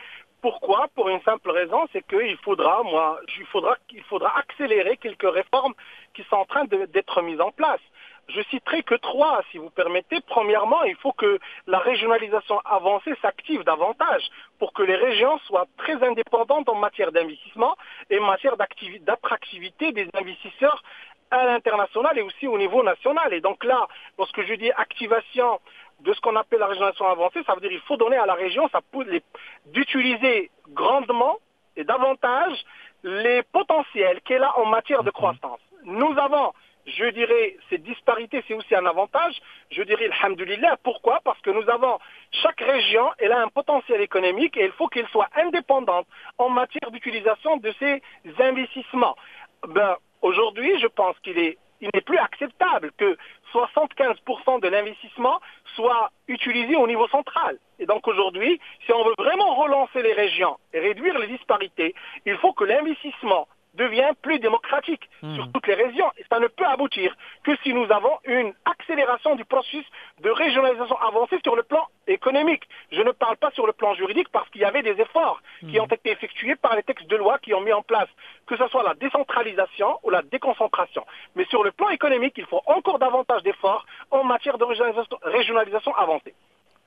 Pourquoi 0.45 0.89
Pour 0.93 1.09
une 1.09 1.23
simple 1.23 1.49
raison, 1.49 1.87
c'est 1.91 2.05
qu'il 2.05 2.37
faudra, 2.37 2.83
moi, 2.83 3.19
il 3.39 3.47
faudra, 3.47 4.37
accélérer 4.37 4.95
quelques 4.97 5.27
réformes 5.27 5.73
qui 6.13 6.21
sont 6.29 6.35
en 6.35 6.45
train 6.45 6.65
d'être 6.65 7.23
mises 7.23 7.41
en 7.41 7.49
place. 7.49 7.79
Je 8.27 8.43
citerai 8.51 8.83
que 8.83 8.93
trois, 8.93 9.41
si 9.49 9.57
vous 9.57 9.71
permettez. 9.71 10.19
Premièrement, 10.27 10.83
il 10.83 10.95
faut 10.97 11.13
que 11.13 11.39
la 11.65 11.79
régionalisation 11.79 12.59
avancée 12.63 13.15
s'active 13.23 13.63
davantage 13.63 14.29
pour 14.59 14.71
que 14.73 14.83
les 14.83 14.95
régions 14.95 15.39
soient 15.47 15.65
très 15.77 15.95
indépendantes 16.03 16.69
en 16.69 16.75
matière 16.75 17.11
d'investissement 17.11 17.75
et 18.11 18.19
en 18.19 18.25
matière 18.25 18.55
d'attractivité 18.55 19.93
des 19.93 20.07
investisseurs 20.13 20.83
à 21.31 21.45
l'international 21.47 22.19
et 22.19 22.21
aussi 22.21 22.45
au 22.45 22.59
niveau 22.59 22.83
national. 22.83 23.33
Et 23.33 23.41
donc 23.41 23.63
là, 23.63 23.87
lorsque 24.19 24.43
je 24.43 24.53
dis 24.53 24.71
activation 24.73 25.59
de 26.01 26.13
ce 26.13 26.21
qu'on 26.21 26.35
appelle 26.35 26.59
la 26.59 26.67
régionalisation 26.67 27.07
avancée, 27.07 27.41
ça 27.45 27.53
veut 27.55 27.61
dire 27.61 27.69
qu'il 27.69 27.79
faut 27.81 27.97
donner 27.97 28.17
à 28.17 28.25
la 28.25 28.33
région 28.33 28.69
d'utiliser 29.67 30.51
grandement 30.69 31.37
et 31.75 31.83
davantage 31.83 32.65
les 33.03 33.43
potentiels 33.43 34.21
qu'elle 34.21 34.43
a 34.43 34.57
en 34.57 34.65
matière 34.65 35.03
de 35.03 35.11
croissance. 35.11 35.59
Nous 35.83 36.17
avons, 36.17 36.53
je 36.85 37.05
dirais, 37.09 37.57
ces 37.69 37.77
disparités, 37.77 38.43
c'est 38.47 38.53
aussi 38.53 38.75
un 38.75 38.85
avantage. 38.85 39.39
Je 39.71 39.83
dirais, 39.83 40.09
alhamdulillah, 40.21 40.77
pourquoi? 40.83 41.19
Parce 41.23 41.39
que 41.41 41.51
nous 41.51 41.67
avons, 41.69 41.99
chaque 42.31 42.61
région, 42.61 43.11
elle 43.19 43.31
a 43.31 43.41
un 43.41 43.49
potentiel 43.49 44.01
économique 44.01 44.57
et 44.57 44.65
il 44.65 44.71
faut 44.71 44.87
qu'elle 44.87 45.07
soit 45.09 45.29
indépendante 45.35 46.07
en 46.37 46.49
matière 46.49 46.91
d'utilisation 46.91 47.57
de 47.57 47.73
ces 47.79 48.01
investissements. 48.39 49.15
Ben, 49.67 49.95
Aujourd'hui, 50.25 50.79
je 50.79 50.87
pense 50.87 51.15
qu'il 51.19 51.37
est 51.37 51.55
il 51.81 51.89
n'est 51.93 52.01
plus 52.01 52.17
acceptable 52.17 52.91
que 52.97 53.17
75% 53.53 54.61
de 54.61 54.67
l'investissement 54.69 55.39
soit 55.75 56.11
utilisé 56.27 56.75
au 56.75 56.87
niveau 56.87 57.07
central. 57.07 57.57
Et 57.79 57.85
donc 57.85 58.07
aujourd'hui, 58.07 58.59
si 58.85 58.93
on 58.93 59.03
veut 59.03 59.13
vraiment 59.17 59.55
relancer 59.55 60.01
les 60.01 60.13
régions 60.13 60.57
et 60.73 60.79
réduire 60.79 61.17
les 61.19 61.27
disparités, 61.27 61.93
il 62.25 62.37
faut 62.37 62.53
que 62.53 62.63
l'investissement 62.63 63.47
devient 63.75 64.11
plus 64.21 64.39
démocratique 64.39 65.09
hmm. 65.21 65.35
sur 65.35 65.51
toutes 65.51 65.67
les 65.67 65.75
régions. 65.75 66.11
Et 66.17 66.25
ça 66.29 66.39
ne 66.39 66.47
peut 66.47 66.65
aboutir 66.65 67.15
que 67.43 67.55
si 67.63 67.73
nous 67.73 67.91
avons 67.91 68.17
une 68.25 68.53
accélération 68.65 69.35
du 69.35 69.45
processus 69.45 69.85
de 70.21 70.29
régionalisation 70.29 70.97
avancée 70.99 71.39
sur 71.43 71.55
le 71.55 71.63
plan 71.63 71.87
économique. 72.07 72.63
Je 72.91 73.01
ne 73.01 73.11
parle 73.11 73.37
pas 73.37 73.51
sur 73.51 73.67
le 73.67 73.73
plan 73.73 73.93
juridique 73.95 74.29
parce 74.31 74.49
qu'il 74.49 74.61
y 74.61 74.65
avait 74.65 74.83
des 74.83 74.99
efforts 75.01 75.41
qui 75.59 75.79
hmm. 75.79 75.83
ont 75.83 75.87
été 75.87 76.11
effectués 76.11 76.55
par 76.55 76.75
les 76.75 76.83
textes 76.83 77.09
de 77.09 77.15
loi 77.15 77.37
qui 77.39 77.53
ont 77.53 77.61
mis 77.61 77.73
en 77.73 77.81
place 77.81 78.09
que 78.47 78.57
ce 78.57 78.67
soit 78.67 78.83
la 78.83 78.93
décentralisation 78.95 79.99
ou 80.03 80.09
la 80.09 80.21
déconcentration. 80.21 81.05
Mais 81.35 81.45
sur 81.45 81.63
le 81.63 81.71
plan 81.71 81.89
économique, 81.89 82.33
il 82.37 82.45
faut 82.45 82.61
encore 82.65 82.99
davantage 82.99 83.43
d'efforts 83.43 83.85
en 84.11 84.23
matière 84.23 84.57
de 84.57 84.65
régionalisation 84.65 85.95
avancée. 85.95 86.35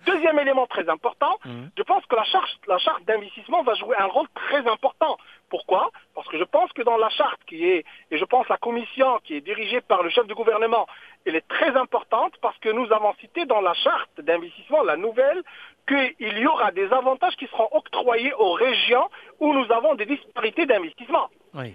Deuxième 0.06 0.38
élément 0.38 0.66
très 0.66 0.88
important, 0.88 1.38
mmh. 1.44 1.64
je 1.76 1.82
pense 1.82 2.04
que 2.06 2.16
la 2.16 2.78
charte 2.78 3.04
d'investissement 3.04 3.62
va 3.62 3.74
jouer 3.74 3.96
un 3.98 4.06
rôle 4.06 4.28
très 4.34 4.66
important. 4.68 5.18
Pourquoi? 5.50 5.90
Parce 6.28 6.36
que 6.36 6.44
je 6.44 6.50
pense 6.50 6.70
que 6.74 6.82
dans 6.82 6.98
la 6.98 7.08
charte 7.08 7.40
qui 7.46 7.64
est, 7.64 7.86
et 8.10 8.18
je 8.18 8.24
pense 8.26 8.46
la 8.50 8.58
commission 8.58 9.18
qui 9.24 9.36
est 9.36 9.40
dirigée 9.40 9.80
par 9.80 10.02
le 10.02 10.10
chef 10.10 10.26
du 10.26 10.34
gouvernement, 10.34 10.86
elle 11.24 11.36
est 11.36 11.48
très 11.48 11.74
importante 11.74 12.34
parce 12.42 12.58
que 12.58 12.68
nous 12.68 12.92
avons 12.92 13.14
cité 13.14 13.46
dans 13.46 13.62
la 13.62 13.72
charte 13.72 14.20
d'investissement, 14.20 14.82
la 14.82 14.98
nouvelle, 14.98 15.42
qu'il 15.88 16.38
y 16.38 16.46
aura 16.46 16.70
des 16.70 16.92
avantages 16.92 17.34
qui 17.36 17.46
seront 17.46 17.68
octroyés 17.72 18.34
aux 18.34 18.52
régions 18.52 19.08
où 19.40 19.54
nous 19.54 19.72
avons 19.72 19.94
des 19.94 20.04
disparités 20.04 20.66
d'investissement. 20.66 21.30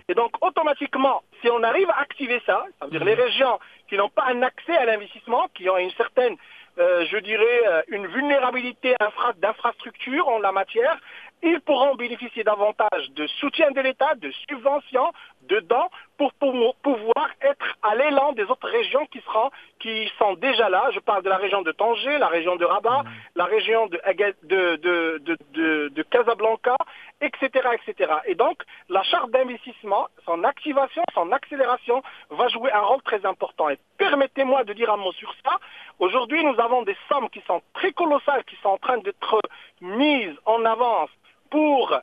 Et 0.07 0.13
donc, 0.13 0.31
automatiquement, 0.41 1.23
si 1.41 1.49
on 1.49 1.63
arrive 1.63 1.89
à 1.89 2.01
activer 2.01 2.39
ça, 2.45 2.63
ça 2.77 2.85
veut 2.85 2.91
dire 2.91 3.01
mmh. 3.01 3.05
les 3.05 3.15
régions 3.15 3.59
qui 3.89 3.97
n'ont 3.97 4.09
pas 4.09 4.25
un 4.25 4.43
accès 4.43 4.77
à 4.77 4.85
l'investissement, 4.85 5.47
qui 5.55 5.67
ont 5.67 5.79
une 5.79 5.91
certaine 5.91 6.37
euh, 6.79 7.05
je 7.05 7.17
dirais, 7.17 7.61
euh, 7.67 7.81
une 7.89 8.07
vulnérabilité 8.07 8.95
d'infrastructure 9.37 10.27
en 10.27 10.39
la 10.39 10.51
matière, 10.51 10.97
ils 11.43 11.59
pourront 11.61 11.95
bénéficier 11.95 12.43
davantage 12.43 13.11
de 13.11 13.27
soutien 13.27 13.71
de 13.71 13.81
l'État, 13.81 14.15
de 14.15 14.31
subventions, 14.49 15.11
dedans, 15.43 15.89
pour 16.17 16.31
pouvoir 16.33 17.29
être 17.41 17.75
à 17.81 17.95
l'élan 17.95 18.31
des 18.31 18.43
autres 18.43 18.69
régions 18.69 19.05
qui, 19.07 19.19
seront, 19.21 19.51
qui 19.79 20.09
sont 20.17 20.35
déjà 20.35 20.69
là. 20.69 20.89
Je 20.93 20.99
parle 20.99 21.23
de 21.23 21.29
la 21.29 21.37
région 21.37 21.61
de 21.61 21.71
Tanger, 21.73 22.17
la 22.17 22.27
région 22.27 22.55
de 22.55 22.63
Rabat, 22.63 23.03
mmh. 23.03 23.09
la 23.35 23.45
région 23.45 23.87
de, 23.87 23.99
de, 24.43 25.89
de, 25.89 26.03
Casablanca, 26.03 26.77
etc., 27.19 27.49
etc. 27.73 28.13
Et 28.25 28.35
donc, 28.35 28.63
la 28.87 29.03
charte 29.03 29.31
d'investissement, 29.31 30.07
son 30.25 30.43
activation, 30.43 31.03
son 31.13 31.31
accélération 31.31 32.01
va 32.29 32.47
jouer 32.47 32.71
un 32.71 32.81
rôle 32.81 33.01
très 33.01 33.25
important. 33.25 33.69
Et 33.69 33.77
permettez-moi 33.97 34.63
de 34.63 34.73
dire 34.73 34.91
un 34.91 34.97
mot 34.97 35.11
sur 35.13 35.33
ça. 35.43 35.57
Aujourd'hui, 35.99 36.43
nous 36.45 36.59
avons 36.59 36.83
des 36.83 36.95
sommes 37.09 37.29
qui 37.29 37.41
sont 37.47 37.61
très 37.73 37.91
colossales, 37.91 38.43
qui 38.45 38.55
sont 38.63 38.69
en 38.69 38.77
train 38.77 38.99
d'être 38.99 39.39
mises 39.81 40.35
en 40.45 40.63
avance 40.63 41.09
pour 41.53 42.01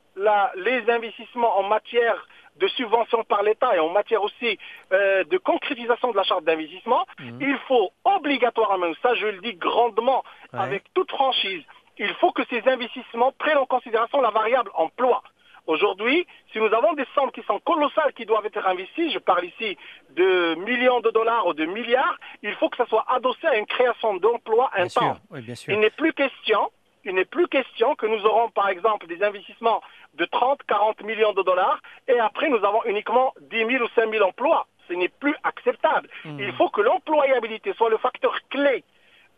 les 0.54 0.83
investissements 0.88 1.59
en 1.59 1.64
matière 1.64 2.25
de 2.54 2.69
subventions 2.69 3.25
par 3.25 3.42
l'État 3.42 3.75
et 3.75 3.80
en 3.80 3.88
matière 3.88 4.23
aussi 4.23 4.57
euh, 4.92 5.25
de 5.25 5.38
concrétisation 5.38 6.12
de 6.12 6.16
la 6.16 6.23
charte 6.23 6.45
d'investissement, 6.45 7.04
mhm. 7.19 7.38
il 7.40 7.59
faut 7.66 7.90
obligatoirement, 8.04 8.92
ça 9.02 9.12
je 9.14 9.26
le 9.26 9.40
dis 9.40 9.54
grandement 9.54 10.23
avec 10.52 10.85
toute 10.95 11.11
franchise, 11.11 11.64
il 11.99 12.14
faut 12.21 12.30
que 12.30 12.42
ces 12.49 12.62
investissements 12.69 13.33
prennent 13.33 13.59
en 13.59 13.66
considération 13.66 14.21
la 14.21 14.30
variable 14.30 14.71
emploi. 14.75 15.21
Aujourd'hui, 15.66 16.26
si 16.52 16.59
nous 16.59 16.73
avons 16.73 16.92
des 16.92 17.07
sommes 17.16 17.33
qui 17.33 17.42
sont 17.42 17.59
colossales 17.61 18.12
qui 18.12 18.26
doivent 18.26 18.47
être 18.47 18.64
investies, 18.64 19.11
je 19.11 19.19
parle 19.19 19.47
ici 19.47 19.76
de 20.11 20.54
millions 20.66 21.00
de 21.00 21.11
dollars 21.11 21.47
ou 21.49 21.54
de 21.54 21.64
milliards, 21.64 22.19
il 22.42 22.54
faut 22.54 22.69
que 22.69 22.76
ça 22.76 22.87
soit 22.87 23.04
adossé 23.09 23.47
à 23.49 23.57
une 23.57 23.66
création 23.66 24.14
d'emplois 24.16 24.71
intense. 24.76 25.19
Il 25.66 25.80
n'est 25.80 25.90
plus 25.90 26.12
question 26.12 26.71
il 27.04 27.14
n'est 27.14 27.25
plus 27.25 27.49
question 27.49 27.95
que 27.95 28.07
nous 28.07 28.25
aurons 28.26 28.50
par 28.50 28.69
exemple 28.69 29.07
des 29.07 29.23
investissements 29.23 29.80
de 30.14 30.25
30, 30.25 30.61
40 30.66 31.02
millions 31.04 31.33
de 31.33 31.42
dollars 31.42 31.80
et 32.09 32.19
après 32.19 32.49
nous 32.49 32.62
avons 32.64 32.83
uniquement 32.85 33.33
10 33.40 33.57
000 33.66 33.85
ou 33.85 33.88
5 33.95 34.11
000 34.11 34.25
emplois. 34.26 34.66
ce 34.88 34.95
n'est 34.95 35.09
plus 35.09 35.35
acceptable. 35.45 36.09
Hmm. 36.25 36.38
Il 36.40 36.52
faut 36.54 36.69
que 36.69 36.80
l'employabilité 36.80 37.73
soit 37.75 37.90
le 37.90 37.99
facteur 37.99 38.35
clé 38.50 38.83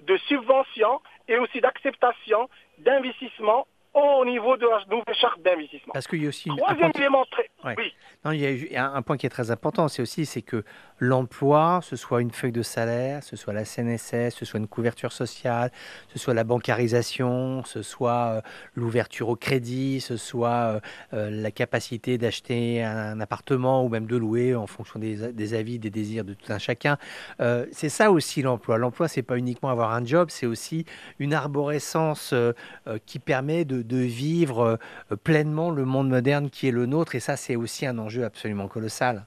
de 0.00 0.16
subvention 0.28 1.00
et 1.28 1.36
aussi 1.38 1.60
d'acceptation 1.60 2.48
d'investissement 2.78 3.66
au 3.94 4.24
niveau 4.24 4.56
de 4.56 4.66
la 4.66 4.80
nouvelle 4.90 5.14
charte 5.14 5.40
d'investissement. 5.42 5.92
Parce 5.92 6.06
qu'il 6.06 6.22
y 6.22 6.26
a 6.26 6.30
aussi 6.30 6.48
une, 6.48 6.54
un 6.54 6.56
Troisième 6.56 6.80
point 6.80 6.90
qui- 6.92 6.98
élément 7.00 7.24
très... 7.30 7.50
Ouais. 7.62 7.74
Oui. 7.76 7.94
Non, 8.24 8.30
il 8.32 8.40
y 8.72 8.76
a 8.76 8.86
un, 8.86 8.94
un 8.94 9.02
point 9.02 9.18
qui 9.18 9.26
est 9.26 9.30
très 9.38 9.50
important, 9.50 9.88
c'est 9.88 10.00
aussi 10.00 10.24
c'est 10.24 10.40
que 10.40 10.64
l'emploi, 11.02 11.80
ce 11.82 11.96
soit 11.96 12.20
une 12.22 12.30
feuille 12.30 12.52
de 12.52 12.62
salaire, 12.62 13.24
ce 13.24 13.34
soit 13.34 13.52
la 13.52 13.64
CNSS, 13.64 14.36
ce 14.36 14.44
soit 14.44 14.60
une 14.60 14.68
couverture 14.68 15.12
sociale, 15.12 15.72
ce 16.12 16.18
soit 16.20 16.32
la 16.32 16.44
bancarisation, 16.44 17.64
ce 17.64 17.82
soit 17.82 18.12
euh, 18.12 18.40
l'ouverture 18.76 19.28
au 19.28 19.34
crédit, 19.34 20.00
ce 20.00 20.16
soit 20.16 20.48
euh, 20.48 20.80
euh, 21.12 21.28
la 21.28 21.50
capacité 21.50 22.18
d'acheter 22.18 22.84
un, 22.84 23.20
appartement 23.20 23.84
ou 23.84 23.88
même 23.88 24.06
de 24.06 24.16
louer 24.16 24.54
en 24.54 24.68
fonction 24.68 25.00
des, 25.00 25.54
avis, 25.54 25.80
des 25.80 25.90
désirs 25.90 26.24
de 26.24 26.34
tout 26.34 26.52
un 26.52 26.58
chacun. 26.58 26.96
C'est 27.72 27.88
ça 27.88 28.10
aussi 28.12 28.42
l'emploi. 28.42 28.78
L'emploi, 28.78 29.08
c'est 29.08 29.22
pas 29.22 29.36
uniquement 29.36 29.70
avoir 29.70 29.92
un 29.92 30.04
job, 30.04 30.28
c'est 30.30 30.46
aussi 30.46 30.84
une 31.18 31.34
arborescence 31.34 32.34
qui 33.06 33.18
permet 33.18 33.64
de, 33.64 33.96
vivre 33.96 34.78
pleinement 35.24 35.70
le 35.70 35.84
monde 35.84 36.08
moderne 36.08 36.50
qui 36.50 36.68
est 36.68 36.72
le 36.72 36.86
nôtre. 36.86 37.14
Et 37.14 37.20
ça, 37.20 37.36
c'est 37.36 37.56
aussi 37.56 37.86
un 37.86 37.98
enjeu 37.98 38.24
absolument 38.24 38.68
colossal. 38.68 39.26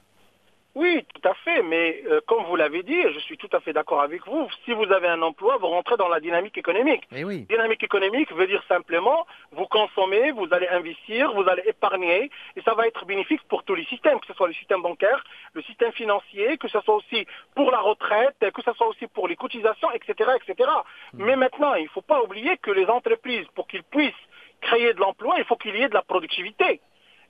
Oui, 0.76 1.06
tout 1.14 1.26
à 1.26 1.32
fait, 1.32 1.62
mais 1.62 2.02
euh, 2.10 2.20
comme 2.26 2.44
vous 2.44 2.54
l'avez 2.54 2.82
dit, 2.82 2.92
et 2.92 3.10
je 3.10 3.18
suis 3.20 3.38
tout 3.38 3.48
à 3.52 3.60
fait 3.60 3.72
d'accord 3.72 4.02
avec 4.02 4.26
vous, 4.26 4.46
si 4.66 4.74
vous 4.74 4.92
avez 4.92 5.08
un 5.08 5.22
emploi, 5.22 5.56
vous 5.56 5.68
rentrez 5.68 5.96
dans 5.96 6.08
la 6.08 6.20
dynamique 6.20 6.58
économique. 6.58 7.02
Et 7.12 7.24
oui. 7.24 7.46
Dynamique 7.48 7.82
économique 7.82 8.30
veut 8.34 8.46
dire 8.46 8.62
simplement, 8.68 9.26
vous 9.52 9.64
consommez, 9.64 10.32
vous 10.32 10.46
allez 10.50 10.68
investir, 10.68 11.32
vous 11.32 11.48
allez 11.48 11.62
épargner, 11.66 12.30
et 12.56 12.60
ça 12.60 12.74
va 12.74 12.86
être 12.86 13.06
bénéfique 13.06 13.40
pour 13.48 13.62
tous 13.62 13.74
les 13.74 13.86
systèmes, 13.86 14.20
que 14.20 14.26
ce 14.26 14.34
soit 14.34 14.48
le 14.48 14.52
système 14.52 14.82
bancaire, 14.82 15.24
le 15.54 15.62
système 15.62 15.92
financier, 15.92 16.58
que 16.58 16.68
ce 16.68 16.78
soit 16.80 16.96
aussi 16.96 17.26
pour 17.54 17.70
la 17.70 17.80
retraite, 17.80 18.36
que 18.52 18.60
ce 18.60 18.72
soit 18.74 18.88
aussi 18.88 19.06
pour 19.06 19.28
les 19.28 19.36
cotisations, 19.36 19.90
etc., 19.92 20.30
etc. 20.36 20.68
Mais 21.14 21.36
maintenant, 21.36 21.72
il 21.72 21.84
ne 21.84 21.88
faut 21.88 22.02
pas 22.02 22.22
oublier 22.22 22.58
que 22.58 22.70
les 22.70 22.84
entreprises, 22.84 23.46
pour 23.54 23.66
qu'ils 23.66 23.82
puissent 23.82 24.12
créer 24.60 24.92
de 24.92 25.00
l'emploi, 25.00 25.36
il 25.38 25.44
faut 25.46 25.56
qu'il 25.56 25.74
y 25.74 25.80
ait 25.80 25.88
de 25.88 25.94
la 25.94 26.02
productivité. 26.02 26.82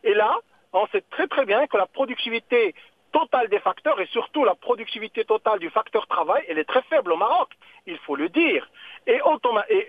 Et 0.03 0.15
là, 0.15 0.37
on 0.73 0.89
sait 0.89 1.05
très 1.11 1.29
très 1.29 1.47
bien 1.47 1.69
que 1.69 1.77
la 1.77 1.87
productivité 1.87 2.75
totale 3.19 3.49
des 3.49 3.61
facteurs 3.61 3.99
et 4.01 4.07
surtout 4.17 4.45
la 4.45 4.55
productivité 4.55 5.25
totale 5.25 5.59
du 5.59 5.71
facteur 5.71 6.07
travail, 6.07 6.43
elle 6.49 6.59
est 6.59 6.69
très 6.75 6.83
faible 6.91 7.13
au 7.13 7.17
Maroc, 7.17 7.49
il 7.87 7.99
faut 8.05 8.17
le 8.17 8.29
dire. 8.29 8.69
Et 9.07 9.21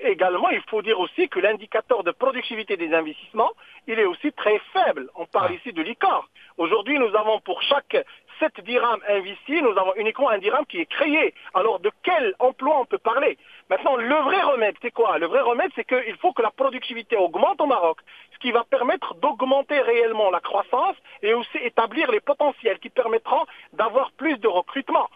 également, 0.04 0.50
il 0.50 0.62
faut 0.70 0.82
dire 0.82 1.00
aussi 1.00 1.28
que 1.28 1.40
l'indicateur 1.40 2.04
de 2.04 2.12
productivité 2.12 2.78
des 2.78 2.94
investissements, 2.94 3.52
il 3.88 3.98
est 4.00 4.06
aussi 4.06 4.32
très 4.32 4.60
faible. 4.74 5.10
On 5.16 5.26
parle 5.26 5.52
Ah. 5.52 5.58
ici 5.60 5.74
de 5.74 5.82
l'ICOR. 5.82 6.24
Aujourd'hui, 6.58 6.98
nous 7.00 7.14
avons 7.16 7.40
pour 7.42 7.62
chaque 7.64 7.98
7 8.40 8.62
dirhams 8.62 9.02
investis, 9.10 9.62
nous 9.64 9.78
avons 9.82 9.94
uniquement 9.96 10.30
un 10.30 10.38
dirham 10.38 10.66
qui 10.68 10.80
est 10.80 10.86
créé. 10.98 11.34
Alors 11.56 11.80
de 11.80 11.92
quel 12.04 12.36
emploi 12.40 12.80
on 12.80 12.86
peut 12.86 13.00
parler? 13.00 13.38
Maintenant, 13.70 13.96
le 13.96 14.20
vrai 14.28 14.42
remède, 14.44 14.76
c'est 14.82 14.92
quoi? 14.92 15.18
Le 15.18 15.26
vrai 15.26 15.42
remède, 15.42 15.72
c'est 15.76 15.84
qu'il 15.92 16.16
faut 16.22 16.34
que 16.34 16.44
la 16.44 16.52
productivité 16.52 17.18
augmente 17.18 17.60
au 17.60 17.66
Maroc, 17.66 17.98
ce 18.38 18.40
qui 18.40 18.52
va 18.52 18.64
permettre 18.64 19.16
d'augmenter 19.16 19.80
réellement 19.80 20.30
la 20.30 20.40
croissance 20.40 20.96
et 21.24 21.34
aussi 21.34 21.58
établir 21.58 22.12
les 22.12 22.20
potentiels 22.20 22.78
qui 22.78 22.90
permettront 22.90 23.46
d'avoir 23.74 24.12
plus 24.12 24.38
de 24.38 24.48
recrutement. 24.48 25.10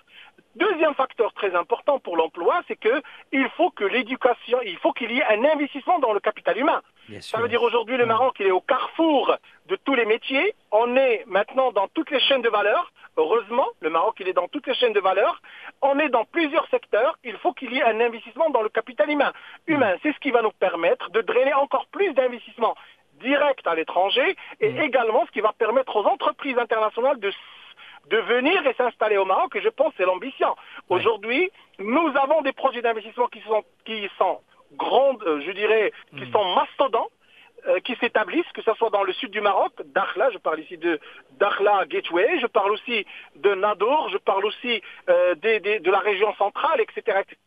Deuxième 0.56 0.96
facteur 0.96 1.32
très 1.34 1.56
important 1.56 2.00
pour 2.00 2.18
l'emploi, 2.18 2.62
c'est 2.68 2.76
que 2.76 3.02
il 3.32 3.48
faut 3.56 3.70
que 3.70 3.86
l'éducation, 3.86 4.60
il 4.66 4.78
faut 4.78 4.92
qu'il 4.92 5.12
y 5.12 5.20
ait 5.20 5.26
un 5.26 5.46
investissement 5.46 6.00
dans 6.00 6.12
le 6.12 6.20
capital 6.20 6.58
humain. 6.58 6.82
Bien 7.08 7.22
sûr. 7.22 7.38
Ça 7.38 7.42
veut 7.42 7.48
dire 7.48 7.62
aujourd'hui 7.62 7.96
le 7.96 8.06
Maroc, 8.06 8.36
il 8.40 8.48
est 8.48 8.52
au 8.52 8.60
carrefour 8.60 9.38
de 9.68 9.76
tous 9.78 9.96
les 9.96 10.06
métiers. 10.06 10.54
On 10.72 10.98
est 10.98 11.24
maintenant 11.28 11.72
dans 11.72 11.88
toutes 11.90 12.12
les 12.12 12.20
chaînes 12.20 12.42
de 12.42 12.50
valeur. 12.50 12.92
Heureusement, 13.16 13.68
le 13.80 13.90
Maroc, 13.90 14.16
il 14.20 14.28
est 14.28 14.34
dans 14.34 14.48
toutes 14.48 14.68
les 14.68 14.74
chaînes 14.74 14.94
de 14.94 15.00
valeur. 15.00 15.42
On 15.82 16.00
est 16.00 16.10
dans 16.10 16.26
plusieurs 16.26 16.68
secteurs. 16.68 17.18
Il 17.24 17.38
faut 17.38 17.54
qu'il 17.54 17.72
y 17.74 17.78
ait 17.78 17.84
un 17.84 18.00
investissement 18.02 18.50
dans 18.50 18.62
le 18.62 18.70
capital 18.70 19.10
humain. 19.10 19.32
Humain, 19.68 19.96
c'est 20.04 20.14
ce 20.14 20.20
qui 20.20 20.32
va 20.32 20.42
nous 20.42 20.52
permettre 20.52 21.12
de 21.12 21.22
drainer 21.22 21.54
encore 21.54 21.86
plus 21.88 22.14
d'investissements 22.14 22.76
directs 23.22 23.66
à 23.66 23.76
l'étranger 23.76 24.36
et 24.60 24.70
également 24.80 25.26
ce 25.26 25.32
qui 25.32 25.42
va 25.42 25.54
permettre 25.54 25.96
aux 25.96 26.06
entreprises 26.06 26.58
internationales 26.58 27.20
de 27.20 27.32
de 28.10 28.18
venir 28.18 28.66
et 28.66 28.74
s'installer 28.74 29.18
au 29.18 29.26
Maroc, 29.26 29.56
et 29.56 29.62
je 29.62 29.70
pense 29.70 29.90
que 29.92 29.98
c'est 29.98 30.06
l'ambition. 30.06 30.50
Ouais. 30.50 30.98
Aujourd'hui, 30.98 31.52
nous 31.78 32.12
avons 32.20 32.42
des 32.42 32.52
projets 32.52 32.82
d'investissement 32.82 33.28
qui 33.28 33.42
sont, 33.42 33.64
qui 33.86 34.10
sont 34.18 34.40
grandes, 34.74 35.22
euh, 35.24 35.40
je 35.46 35.52
dirais, 35.52 35.94
qui 36.18 36.30
sont 36.32 36.44
mastodons, 36.56 37.08
euh, 37.68 37.80
qui 37.82 37.96
s'établissent, 37.98 38.52
que 38.56 38.64
ce 38.64 38.74
soit 38.74 38.90
dans 38.90 39.04
le 39.04 39.14
sud 39.14 39.30
du 39.30 39.40
Maroc, 39.40 39.74
Dakhla, 39.86 40.32
je 40.32 40.40
parle 40.40 40.62
ici 40.62 40.78
de 40.80 41.00
Dakhla 41.40 41.86
Gateway, 41.86 42.40
je 42.40 42.48
parle 42.48 42.72
aussi 42.72 43.06
de 43.36 43.54
Nadour, 43.54 44.10
je 44.10 44.18
parle 44.18 44.46
aussi 44.48 44.82
euh, 45.08 45.36
des- 45.36 45.60
des- 45.60 45.80
de 45.80 45.92
la 45.92 46.00
région 46.00 46.34
centrale, 46.36 46.82
etc., 46.82 47.20
etc. 47.22 47.38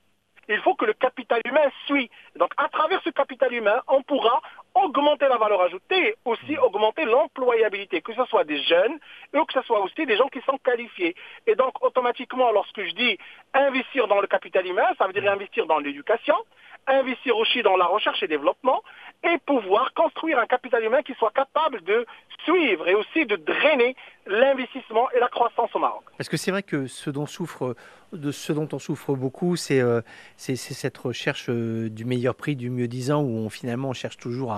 Il 0.48 0.60
faut 0.60 0.74
que 0.76 0.84
le 0.84 0.92
capital 0.92 1.40
humain 1.46 1.68
suit. 1.86 2.10
Donc, 2.36 2.52
à 2.58 2.68
travers 2.68 3.00
ce 3.02 3.10
capital 3.10 3.52
humain, 3.52 3.80
on 3.88 4.02
pourra 4.02 4.40
augmenter 4.74 5.28
la 5.28 5.36
valeur 5.36 5.62
ajoutée 5.62 6.08
et 6.08 6.14
aussi 6.24 6.58
augmenter 6.58 7.04
l'employabilité, 7.04 8.02
que 8.02 8.12
ce 8.14 8.24
soit 8.26 8.44
des 8.44 8.62
jeunes 8.62 8.98
ou 9.32 9.44
que 9.44 9.52
ce 9.52 9.62
soit 9.62 9.80
aussi 9.80 10.04
des 10.04 10.16
gens 10.16 10.28
qui 10.28 10.40
sont 10.42 10.58
qualifiés. 10.58 11.14
Et 11.46 11.54
donc, 11.54 11.82
automatiquement, 11.82 12.50
lorsque 12.50 12.82
je 12.82 12.94
dis 12.94 13.18
investir 13.54 14.08
dans 14.08 14.20
le 14.20 14.26
capital 14.26 14.66
humain, 14.66 14.86
ça 14.98 15.06
veut 15.06 15.12
dire 15.12 15.30
investir 15.30 15.66
dans 15.66 15.78
l'éducation, 15.78 16.36
investir 16.86 17.36
aussi 17.36 17.62
dans 17.62 17.76
la 17.76 17.86
recherche 17.86 18.22
et 18.22 18.28
développement 18.28 18.82
et 19.24 19.38
pouvoir 19.46 19.92
construire 19.94 20.38
un 20.38 20.46
capital 20.46 20.84
humain 20.84 21.02
qui 21.02 21.14
soit 21.14 21.32
capable 21.32 21.82
de 21.84 22.06
suivre 22.44 22.86
et 22.88 22.94
aussi 22.94 23.24
de 23.24 23.36
drainer 23.36 23.96
l'investissement 24.26 25.10
et 25.12 25.20
la 25.20 25.28
croissance 25.28 25.74
au 25.74 25.78
Maroc. 25.78 26.02
Parce 26.18 26.28
que 26.28 26.36
c'est 26.36 26.50
vrai 26.50 26.62
que 26.62 26.86
ce 26.86 27.10
dont 27.10 27.22
on 27.22 28.78
souffre 28.78 29.14
beaucoup, 29.14 29.56
c'est 29.56 29.80
euh, 29.80 30.02
cette 30.36 30.98
recherche 30.98 31.46
euh, 31.48 31.88
du 31.88 32.04
meilleur 32.04 32.34
prix, 32.34 32.54
du 32.56 32.70
mieux 32.70 32.88
disant, 32.88 33.22
où 33.22 33.38
on 33.38 33.48
finalement 33.48 33.90
on 33.90 33.94
cherche 33.94 34.18
toujours 34.18 34.52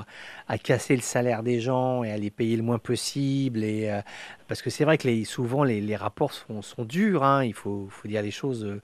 à, 0.49 0.59
casser 0.59 0.97
le 0.97 1.03
salaire 1.03 1.43
des 1.43 1.61
gens 1.61 2.03
et 2.03 2.11
à 2.11 2.17
les 2.17 2.31
payer 2.31 2.57
le 2.57 2.62
moins 2.62 2.79
possible. 2.79 3.62
Et, 3.62 3.91
euh, 3.91 4.01
parce 4.49 4.62
que 4.62 4.71
c'est 4.71 4.85
vrai 4.85 4.99
que 4.99 5.25
souvent 5.25 5.62
les, 5.62 5.97
rapports 5.97 6.33
sont, 6.33 6.85
durs, 6.85 7.23
hein, 7.23 7.45
il 7.45 7.55
faut 7.55 7.89
dire 8.05 8.23
les 8.23 8.31
choses. 8.33 8.81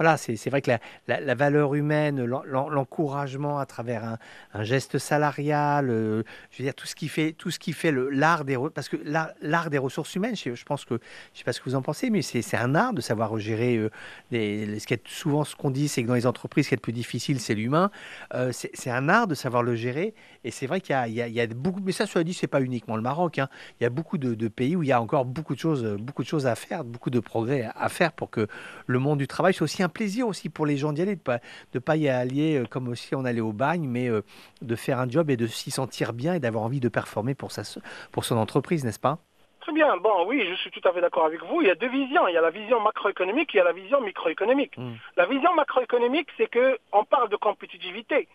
Voilà, 0.00 0.16
c'est 0.16 0.48
vrai 0.48 0.62
que 0.62 0.70
la, 0.70 1.20
la- 1.20 1.34
valeur 1.34 1.74
humaine, 1.74 2.24
l'en- 2.24 2.42
l'en- 2.46 2.70
l'encouragement 2.70 3.58
à 3.58 3.66
travers 3.66 4.16
un, 4.54 4.64
geste 4.64 4.96
salarial, 4.96 5.90
euh, 5.90 6.22
je 6.50 6.56
veux 6.56 6.64
dire 6.64 6.74
tout 6.74 6.86
ce 6.86 6.94
qui 6.94 7.06
fait, 7.08 7.32
tout 7.32 7.50
ce 7.50 7.58
qui 7.58 7.74
fait 7.74 7.92
l'art 7.92 8.46
des, 8.46 8.56
parce 8.74 8.88
que 8.88 8.96
l'art 9.42 9.68
des 9.68 9.76
ressources 9.76 10.14
humaines, 10.14 10.34
je, 10.36 10.64
pense 10.64 10.86
que, 10.86 10.98
je 11.34 11.38
sais 11.40 11.44
pas 11.44 11.52
ce 11.52 11.60
que 11.60 11.66
vous 11.68 11.74
en 11.74 11.82
pensez, 11.82 12.08
mais 12.08 12.22
c'est 12.22 12.56
un 12.56 12.74
art 12.74 12.94
de 12.94 13.02
savoir 13.02 13.38
gérer. 13.38 13.76
euh, 13.76 13.90
des- 14.30 14.80
ce 14.80 14.86
qui 14.86 14.94
est 14.94 15.06
souvent 15.06 15.44
ce 15.44 15.54
qu'on 15.54 15.70
dit, 15.70 15.86
c'est 15.86 16.02
que 16.02 16.08
dans 16.08 16.14
les 16.14 16.26
entreprises, 16.26 16.64
ce 16.64 16.68
qui 16.70 16.74
est 16.74 16.78
le 16.78 16.80
plus 16.80 16.94
difficile, 16.94 17.38
c'est 17.38 17.54
l'humain. 17.54 17.90
Euh, 18.34 18.52
c'est 18.52 18.90
un 18.90 19.06
art 19.10 19.26
de 19.26 19.34
savoir 19.34 19.62
le 19.62 19.74
gérer, 19.74 20.14
et 20.44 20.50
c'est 20.50 20.66
vrai 20.66 20.80
qu'il 20.80 20.96
y 21.08 21.20
y 21.20 21.30
y 21.30 21.40
a 21.42 21.46
beaucoup, 21.48 21.80
mais 21.84 21.92
ça, 21.92 22.06
cela 22.06 22.24
dit, 22.24 22.32
c'est 22.32 22.46
pas 22.46 22.62
uniquement 22.62 22.96
le 22.96 23.02
Maroc. 23.02 23.38
hein. 23.38 23.50
Il 23.78 23.84
y 23.84 23.86
a 23.86 23.90
beaucoup 23.90 24.16
de, 24.16 24.48
pays 24.48 24.76
où 24.76 24.82
il 24.82 24.88
y 24.88 24.92
a 24.92 25.02
encore 25.02 25.26
beaucoup 25.26 25.54
de 25.54 25.60
choses, 25.60 25.84
beaucoup 26.00 26.22
de 26.22 26.28
choses 26.28 26.46
à 26.46 26.54
faire, 26.54 26.84
beaucoup 26.84 27.10
de 27.10 27.20
progrès 27.20 27.68
à 27.76 27.88
faire 27.90 28.12
pour 28.12 28.30
que 28.30 28.46
le 28.86 28.98
monde 28.98 29.18
du 29.18 29.26
travail 29.26 29.52
soit 29.52 29.64
aussi 29.64 29.82
un 29.82 29.89
plaisir 29.90 30.26
aussi 30.26 30.48
pour 30.48 30.66
les 30.66 30.76
gens 30.76 30.92
d'y 30.92 31.02
aller, 31.02 31.16
de 31.16 31.20
pas 31.20 31.40
de 31.72 31.78
pas 31.78 31.96
y 31.96 32.08
aller 32.08 32.56
euh, 32.56 32.64
comme 32.64 32.94
si 32.94 33.14
on 33.14 33.24
allait 33.24 33.40
au 33.40 33.52
bagne, 33.52 33.86
mais 33.86 34.08
euh, 34.08 34.22
de 34.62 34.76
faire 34.76 34.98
un 34.98 35.08
job 35.08 35.30
et 35.30 35.36
de 35.36 35.46
s'y 35.46 35.70
sentir 35.70 36.12
bien 36.12 36.34
et 36.34 36.40
d'avoir 36.40 36.64
envie 36.64 36.80
de 36.80 36.88
performer 36.88 37.34
pour 37.34 37.52
sa 37.52 37.62
pour 38.12 38.24
son 38.24 38.36
entreprise, 38.36 38.84
n'est-ce 38.84 39.00
pas? 39.00 39.18
Très 39.60 39.72
bien, 39.72 39.96
bon 39.98 40.26
oui, 40.26 40.46
je 40.48 40.54
suis 40.54 40.70
tout 40.70 40.80
à 40.88 40.92
fait 40.92 41.02
d'accord 41.02 41.26
avec 41.26 41.44
vous. 41.44 41.60
Il 41.60 41.68
y 41.68 41.70
a 41.70 41.74
deux 41.74 41.90
visions. 41.90 42.26
Il 42.28 42.34
y 42.34 42.38
a 42.38 42.40
la 42.40 42.50
vision 42.50 42.80
macroéconomique 42.80 43.54
et 43.54 43.58
il 43.58 43.60
y 43.60 43.60
a 43.60 43.64
la 43.64 43.72
vision 43.72 44.00
microéconomique. 44.00 44.76
Mm. 44.78 44.92
La 45.16 45.26
vision 45.26 45.54
macroéconomique, 45.54 46.28
c'est 46.38 46.48
que 46.48 46.78
on 46.92 47.04
parle 47.04 47.28
de 47.28 47.36
compétitivité. 47.36 48.26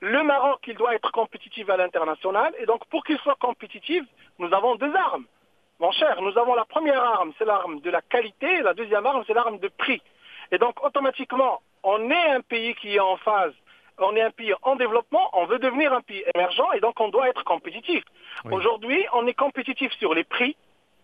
Le 0.00 0.22
Maroc, 0.22 0.60
il 0.68 0.76
doit 0.76 0.94
être 0.94 1.10
compétitif 1.10 1.68
à 1.68 1.76
l'international, 1.76 2.54
et 2.60 2.66
donc 2.66 2.84
pour 2.86 3.02
qu'il 3.04 3.18
soit 3.18 3.36
compétitif, 3.40 4.04
nous 4.38 4.52
avons 4.54 4.76
deux 4.76 4.94
armes. 4.94 5.24
Mon 5.80 5.90
cher, 5.90 6.20
nous 6.22 6.36
avons 6.38 6.54
la 6.54 6.64
première 6.64 7.02
arme, 7.02 7.32
c'est 7.38 7.44
l'arme 7.44 7.80
de 7.80 7.90
la 7.90 8.00
qualité, 8.02 8.46
et 8.46 8.62
la 8.62 8.74
deuxième 8.74 9.04
arme, 9.06 9.24
c'est 9.26 9.34
l'arme 9.34 9.58
de 9.58 9.68
prix. 9.68 10.00
Et 10.52 10.58
donc 10.58 10.82
automatiquement, 10.84 11.60
on 11.82 12.10
est 12.10 12.30
un 12.30 12.40
pays 12.40 12.74
qui 12.74 12.96
est 12.96 13.00
en 13.00 13.16
phase, 13.18 13.52
on 13.98 14.14
est 14.16 14.22
un 14.22 14.30
pays 14.30 14.54
en 14.62 14.76
développement, 14.76 15.30
on 15.32 15.46
veut 15.46 15.58
devenir 15.58 15.92
un 15.92 16.00
pays 16.00 16.24
émergent, 16.34 16.72
et 16.74 16.80
donc 16.80 16.98
on 17.00 17.08
doit 17.08 17.28
être 17.28 17.44
compétitif. 17.44 18.02
Oui. 18.44 18.54
Aujourd'hui, 18.54 19.04
on 19.12 19.26
est 19.26 19.34
compétitif 19.34 19.92
sur 19.92 20.14
les 20.14 20.24
prix, 20.24 20.56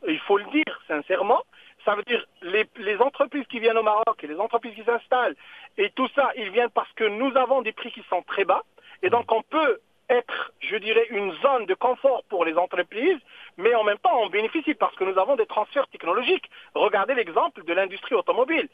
il 0.06 0.18
faut 0.20 0.38
le 0.38 0.44
dire 0.44 0.82
sincèrement. 0.88 1.42
Ça 1.84 1.94
veut 1.94 2.02
dire 2.04 2.24
les, 2.40 2.64
les 2.76 2.96
entreprises 2.96 3.46
qui 3.48 3.60
viennent 3.60 3.76
au 3.76 3.82
Maroc 3.82 4.22
et 4.22 4.26
les 4.26 4.40
entreprises 4.40 4.74
qui 4.74 4.84
s'installent 4.84 5.36
et 5.76 5.90
tout 5.90 6.08
ça, 6.14 6.30
ils 6.36 6.50
viennent 6.50 6.70
parce 6.70 6.90
que 6.92 7.04
nous 7.04 7.36
avons 7.36 7.62
des 7.62 7.72
prix 7.72 7.90
qui 7.92 8.02
sont 8.08 8.22
très 8.22 8.44
bas. 8.44 8.62
Et 9.02 9.10
donc 9.10 9.30
on 9.32 9.42
peut 9.42 9.80
être, 10.08 10.52
je 10.60 10.76
dirais, 10.76 11.06
une 11.10 11.32
zone 11.42 11.66
de 11.66 11.74
confort 11.74 12.22
pour 12.28 12.44
les 12.44 12.56
entreprises, 12.56 13.18
mais 13.56 13.74
en 13.74 13.84
même 13.84 13.98
temps 13.98 14.18
on 14.22 14.28
bénéficie 14.28 14.74
parce 14.74 14.94
que 14.96 15.04
nous 15.04 15.18
avons 15.18 15.36
des 15.36 15.46
transferts 15.46 15.88
technologiques. 15.88 16.50
Regardez 16.74 17.14
l'exemple 17.14 17.64
de 17.64 17.72
l'industrie 17.72 18.14
automobile. 18.14 18.68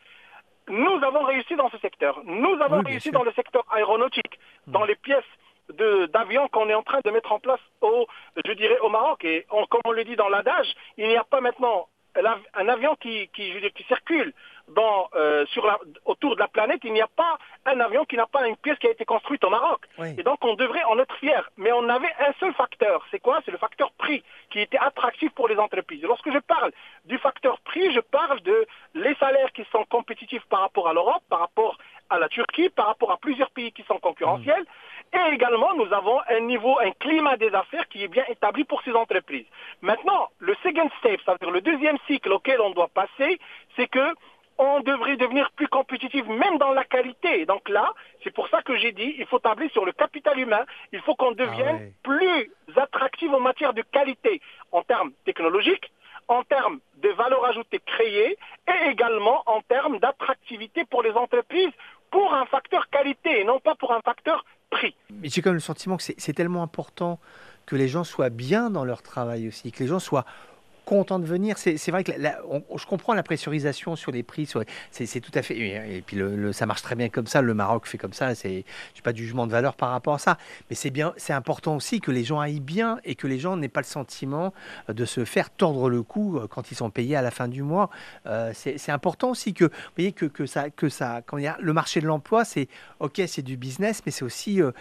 Nous 0.71 1.05
avons 1.05 1.23
réussi 1.25 1.57
dans 1.57 1.69
ce 1.71 1.79
secteur. 1.79 2.21
Nous 2.25 2.57
avons 2.63 2.79
Oui, 2.79 2.93
réussi 2.93 3.09
sûr. 3.11 3.13
dans 3.19 3.25
le 3.25 3.33
secteur 3.33 3.65
aéronautique, 3.71 4.39
dans 4.67 4.85
les 4.85 4.97
pièces 4.97 5.25
de- 5.75 6.07
d'avions 6.07 6.49
qu'on 6.49 6.69
est 6.69 6.75
en 6.75 6.83
train 6.83 7.01
de 7.05 7.11
mettre 7.11 7.33
en 7.33 7.39
place 7.39 7.61
au, 7.81 8.07
je 8.45 8.53
dirais, 8.53 8.79
au 8.81 8.89
Maroc. 8.89 9.25
Et 9.25 9.47
on- 9.51 9.67
comme 9.67 9.83
on 9.85 9.93
le 9.93 10.05
dit 10.05 10.17
dans 10.17 10.29
l'adage, 10.29 10.73
il 10.97 11.07
n'y 11.09 11.17
a 11.17 11.25
pas 11.25 11.41
maintenant 11.41 11.87
un 12.55 12.69
avion 12.69 12.97
qui, 12.97 13.29
qui, 13.29 13.53
qui 13.73 13.85
circule 13.85 14.33
dans, 14.67 15.09
euh, 15.15 15.47
sur 15.47 15.65
la, 15.65 15.79
autour 16.05 16.35
de 16.35 16.41
la 16.41 16.49
planète, 16.49 16.81
il 16.83 16.93
n'y 16.93 17.01
a 17.01 17.07
pas 17.07 17.39
un 17.67 17.79
avion 17.79 18.05
qui 18.05 18.17
n'a 18.17 18.27
pas 18.27 18.49
une 18.49 18.57
pièce 18.57 18.79
qui 18.81 18.89
a 18.89 18.91
été 18.91 19.05
construite 19.05 19.45
au 19.45 19.49
Maroc. 19.51 19.81
Et 20.19 20.25
donc 20.25 20.39
on 20.45 20.55
devrait 20.55 20.83
en 20.85 20.99
être 20.99 21.15
fier. 21.19 21.49
Mais 21.57 21.71
on 21.71 21.89
avait 21.89 22.13
un 22.19 22.33
seul 22.41 22.53
facteur. 22.55 23.05
C'est 23.13 23.21
quoi? 23.21 23.41
C'est 23.45 23.53
le 23.53 23.59
facteur 23.59 23.93
prix 23.93 24.25
qui 24.51 24.59
était 24.59 24.77
attractif 24.79 25.31
pour 25.35 25.47
les 25.47 25.57
entreprises. 25.57 26.03
Lorsque 26.03 26.33
je 26.33 26.39
parle 26.41 26.73
du 27.05 27.17
facteur 27.19 27.61
prix, 27.61 27.93
je 27.93 28.01
parle 28.01 28.41
de 28.41 28.67
les 29.01 29.15
salaires 29.17 29.53
qui 29.53 29.65
sont 29.73 29.85
compétitifs 29.89 30.45
par 30.49 30.61
rapport 30.61 30.89
à 30.89 30.93
l'Europe, 30.93 31.23
par 31.29 31.41
rapport 31.41 31.79
à 32.11 32.19
la 32.19 32.29
Turquie, 32.29 32.69
par 32.69 32.87
rapport 32.87 33.11
à 33.11 33.17
plusieurs 33.17 33.51
pays 33.51 33.73
qui 33.73 33.83
sont 33.85 33.99
concurrentiels. 33.99 34.65
Et 35.13 35.35
également, 35.35 35.75
nous 35.75 35.93
avons 35.93 36.21
un 36.29 36.41
niveau, 36.41 36.79
un 36.79 36.93
climat 36.93 37.37
des 37.37 37.53
affaires 37.55 37.89
qui 37.89 38.05
est 38.05 38.09
bien 38.09 38.25
établi 38.29 38.65
pour 38.65 38.83
ces 38.83 38.93
entreprises. 38.93 39.47
Maintenant, 39.81 40.29
le 40.39 40.55
second 40.63 40.89
step, 40.99 41.21
c'est-à-dire 41.25 41.51
le 41.51 41.61
deuxième 41.61 41.99
cycle 42.07 42.33
auquel 42.33 42.61
on 42.61 42.71
doit 42.71 42.89
passer, 42.89 43.41
c'est 43.77 43.89
que 43.89 44.15
on 44.59 44.81
devrait 44.81 45.17
devenir 45.17 45.51
plus 45.53 45.69
compétitif, 45.69 46.27
même 46.27 46.59
dans 46.59 46.73
la 46.73 46.85
qualité. 46.85 47.47
Donc 47.47 47.67
là, 47.71 47.95
c'est 48.23 48.33
pour 48.33 48.47
ça 48.49 48.61
que 48.61 48.77
j'ai 48.77 48.93
dit, 48.93 49.15
il 49.19 49.25
faut 49.25 49.39
tabler 49.39 49.71
sur 49.71 49.87
le 49.87 49.93
capital 49.93 50.39
humain. 50.39 50.65
Il 50.93 51.01
faut 51.01 51.15
qu'on 51.15 51.33
devienne 51.33 51.79
ah 51.81 51.99
plus 52.03 52.51
attractif 52.77 53.33
en 53.33 53.41
matière 53.41 53.73
de 53.73 53.81
qualité, 53.81 54.43
en 54.71 54.83
termes 54.83 55.13
technologiques, 55.25 55.91
en 56.29 56.43
termes 56.45 56.81
valeur 57.23 57.45
ajoutée 57.45 57.81
créée 57.85 58.39
et 58.69 58.91
également 58.91 59.43
en 59.47 59.61
termes 59.63 59.99
d'attractivité 59.99 60.85
pour 60.85 61.03
les 61.03 61.13
entreprises 61.13 61.73
pour 62.11 62.33
un 62.35 62.47
facteur 62.47 62.89
qualité 62.91 63.41
et 63.41 63.45
non 63.45 63.61
pas 63.61 63.75
pour 63.75 63.93
un 63.93 64.01
facteur 64.01 64.45
prix. 64.71 64.95
Mais 65.11 65.29
j'ai 65.29 65.43
comme 65.43 65.55
le 65.55 65.61
sentiment 65.61 65.97
que 65.97 66.03
c'est 66.03 66.33
tellement 66.33 66.63
important 66.63 67.19
que 67.67 67.77
les 67.77 67.89
gens 67.89 68.05
soient 68.05 68.31
bien 68.31 68.71
dans 68.71 68.85
leur 68.85 69.03
travail 69.03 69.49
aussi, 69.49 69.71
que 69.71 69.81
les 69.81 69.89
gens 69.89 69.99
soient 69.99 70.25
content 70.91 71.21
de 71.21 71.25
venir. 71.25 71.57
C'est 71.57 71.91
vrai 71.91 72.03
que 72.03 72.11
je 72.13 72.87
comprends 72.87 73.15
la 73.15 73.23
pressurisation 73.23 73.95
sur 73.95 74.11
les 74.11 74.25
prix. 74.25 74.53
C'est 74.91 75.21
tout 75.21 75.31
à 75.35 75.43
fait. 75.43 75.57
Et 75.57 76.03
puis 76.05 76.17
le, 76.17 76.53
ça 76.53 76.67
marche 76.67 76.83
très 76.83 76.97
bien 76.97 77.09
comme 77.09 77.29
ça. 77.29 77.43
Le 77.43 77.55
Maroc 77.55 77.87
fait 77.87 77.97
comme 77.97 78.13
ça. 78.13 78.35
C'est 78.35 78.65
pas 79.05 79.13
du 79.13 79.23
jugement 79.23 79.47
de 79.47 79.53
valeur 79.53 79.77
par 79.77 79.91
rapport 79.91 80.15
à 80.15 80.19
ça. 80.19 80.37
Mais 80.69 80.75
c'est 80.75 80.91
bien. 80.91 81.13
C'est 81.17 81.33
important 81.33 81.77
aussi 81.77 82.01
que 82.01 82.11
les 82.11 82.25
gens 82.25 82.41
aillent 82.41 82.59
bien 82.59 82.99
et 83.05 83.15
que 83.15 83.29
les 83.29 83.39
gens 83.39 83.57
n'aient 83.57 83.69
pas 83.69 83.83
le 83.83 83.87
sentiment 83.87 84.53
de 84.89 85.05
se 85.05 85.25
faire 85.25 85.51
tordre 85.51 85.89
le 85.89 86.03
cou 86.03 86.39
euh, 86.39 86.49
quand 86.49 86.73
ils 86.73 86.75
sont 86.75 86.91
payés 86.91 87.15
à 87.15 87.23
la 87.23 87.31
fin 87.31 87.47
du 87.47 87.63
mois. 87.63 87.89
Euh, 88.27 88.51
c'est 88.53 88.91
important 88.91 89.31
aussi 89.31 89.55
que 89.55 89.67
vous 89.67 89.95
voyez 89.97 90.11
que, 90.11 90.47
ça 90.47 90.71
que 90.71 90.89
ça 90.89 91.23
quand 91.25 91.39
il 91.39 91.45
y 91.45 91.47
a 91.47 91.57
le 91.61 91.73
marché 91.73 92.01
de 92.01 92.07
l'emploi, 92.07 92.45
c'est 92.45 92.67
ok, 92.99 93.23
c'est 93.29 93.43
du 93.43 93.57
business, 93.57 94.03
mais 94.05 94.11
c'est 94.11 94.25
aussi 94.25 94.61
euh, 94.61 94.73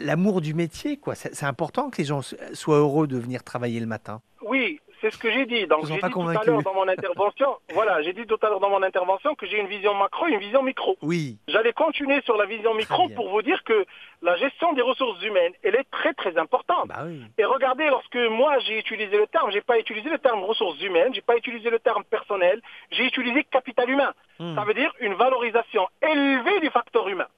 l'amour 0.00 0.40
du 0.40 0.54
métier. 0.54 0.98
C'est 1.14 1.46
important 1.46 1.88
que 1.88 1.98
les 1.98 2.04
gens 2.04 2.20
soient 2.52 2.78
heureux 2.78 3.06
de 3.06 3.16
venir 3.16 3.44
travailler 3.44 3.78
le 3.78 3.86
matin. 3.86 4.20
Oui, 4.42 4.80
c'est 5.00 5.10
ce 5.10 5.18
que 5.18 5.30
j'ai 5.30 5.46
dit. 5.46 5.66
Donc, 5.66 5.86
j'ai 5.86 5.94
dit 5.94 6.00
tout 6.00 6.28
à 6.28 6.44
l'heure 6.44 6.62
dans 6.62 6.74
mon 6.74 6.88
intervention, 6.88 7.56
voilà, 7.72 8.02
j'ai 8.02 8.12
dit 8.12 8.26
tout 8.26 8.38
à 8.42 8.48
l'heure 8.48 8.60
dans 8.60 8.70
mon 8.70 8.82
intervention 8.82 9.34
que 9.34 9.46
j'ai 9.46 9.58
une 9.58 9.66
vision 9.66 9.94
macro 9.94 10.26
et 10.28 10.32
une 10.32 10.40
vision 10.40 10.62
micro. 10.62 10.96
Oui. 11.02 11.38
J'allais 11.48 11.72
continuer 11.72 12.20
sur 12.22 12.36
la 12.36 12.46
vision 12.46 12.74
micro 12.74 13.08
pour 13.10 13.30
vous 13.30 13.42
dire 13.42 13.62
que 13.64 13.86
la 14.22 14.36
gestion 14.36 14.72
des 14.74 14.82
ressources 14.82 15.22
humaines, 15.22 15.52
elle 15.62 15.76
est 15.76 15.90
très 15.90 16.12
très 16.14 16.36
importante. 16.38 16.88
Bah 16.88 17.02
oui. 17.04 17.22
Et 17.38 17.44
regardez, 17.44 17.86
lorsque 17.86 18.16
moi 18.16 18.58
j'ai 18.60 18.78
utilisé 18.78 19.16
le 19.16 19.26
terme, 19.26 19.50
j'ai 19.50 19.62
pas 19.62 19.78
utilisé 19.78 20.10
le 20.10 20.18
terme 20.18 20.42
ressources 20.44 20.80
humaines, 20.82 21.14
j'ai 21.14 21.22
pas 21.22 21.36
utilisé 21.36 21.70
le 21.70 21.78
terme 21.78 22.04
personnel, 22.04 22.60
j'ai 22.90 23.04
utilisé 23.04 23.44
capital 23.44 23.88
humain. 23.88 24.12
Hmm. 24.38 24.54
Ça 24.54 24.64
veut 24.64 24.74
dire 24.74 24.92
une 25.00 25.14
valorisation 25.14 25.86
élevée 26.02 26.60
du 26.60 26.70
facteur 26.70 27.08
humain. 27.08 27.28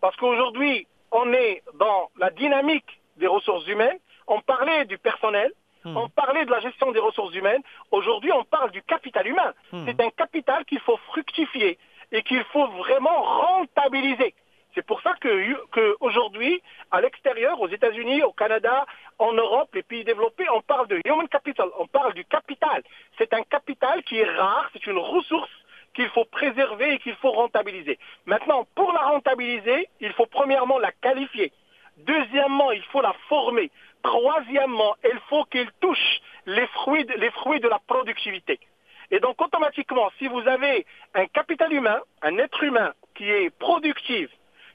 Parce 0.00 0.16
qu'aujourd'hui, 0.16 0.86
on 1.12 1.32
est 1.32 1.62
dans 1.74 2.10
la 2.18 2.30
dynamique 2.30 3.00
des 3.18 3.26
ressources 3.26 3.66
humaines. 3.68 3.98
On 4.26 4.40
parlait 4.40 4.84
du 4.86 4.98
personnel, 4.98 5.52
Hmm. 5.84 5.96
On 5.96 6.08
parlait 6.08 6.44
de 6.44 6.50
la 6.50 6.60
gestion 6.60 6.92
des 6.92 7.00
ressources 7.00 7.34
humaines. 7.34 7.62
Aujourd'hui, 7.90 8.32
on 8.32 8.44
parle 8.44 8.70
du 8.70 8.82
capital 8.82 9.26
humain. 9.26 9.52
Hmm. 9.72 9.84
C'est 9.86 10.00
un 10.00 10.10
capital 10.10 10.64
qu'il 10.64 10.80
faut 10.80 10.98
fructifier 11.08 11.78
et 12.12 12.22
qu'il 12.22 12.44
faut 12.44 12.66
vraiment 12.68 13.22
rentabiliser. 13.22 14.34
C'est 14.74 14.86
pour 14.86 15.02
ça 15.02 15.14
qu'aujourd'hui, 15.20 16.62
à 16.90 17.00
l'extérieur, 17.00 17.60
aux 17.60 17.68
États-Unis, 17.68 18.22
au 18.22 18.32
Canada, 18.32 18.86
en 19.18 19.32
Europe, 19.32 19.68
les 19.74 19.82
pays 19.82 20.04
développés, 20.04 20.48
on 20.50 20.62
parle 20.62 20.88
de 20.88 21.00
human 21.04 21.28
capital, 21.28 21.68
on 21.78 21.86
parle 21.86 22.14
du 22.14 22.24
capital. 22.24 22.82
C'est 23.18 23.34
un 23.34 23.42
capital 23.42 24.02
qui 24.04 24.18
est 24.18 24.30
rare, 24.30 24.70
c'est 24.72 24.86
une 24.86 24.98
ressource 24.98 25.50
qu'il 25.94 26.08
faut 26.08 26.24
préserver 26.24 26.94
et 26.94 26.98
qu'il 26.98 27.14
faut 27.16 27.32
rentabiliser. 27.32 27.98
Maintenant, 28.24 28.66
pour 28.74 28.92
la 28.92 29.00
rentabiliser, 29.00 29.88
il 30.00 30.12
faut 30.14 30.26
premièrement 30.26 30.78
la 30.78 30.90
qualifier. 30.90 31.52
Deuxièmement, 31.98 32.72
il 32.72 32.82
faut 32.84 33.02
la 33.02 33.14
former. 33.28 33.70
Troisièmement, 34.02 34.94
il 35.04 35.18
faut 35.28 35.44
qu'il 35.44 35.70
touche 35.80 36.20
les 36.46 36.66
fruits, 36.68 37.06
les 37.16 37.30
fruits 37.30 37.60
de 37.60 37.68
la 37.68 37.78
productivité. 37.86 38.58
Et 39.10 39.20
donc 39.20 39.40
automatiquement, 39.40 40.10
si 40.18 40.26
vous 40.26 40.40
avez 40.48 40.86
un 41.14 41.26
capital 41.26 41.72
humain, 41.72 42.00
un 42.22 42.38
être 42.38 42.62
humain 42.64 42.92
qui 43.14 43.30
est 43.30 43.50
productif, 43.58 44.30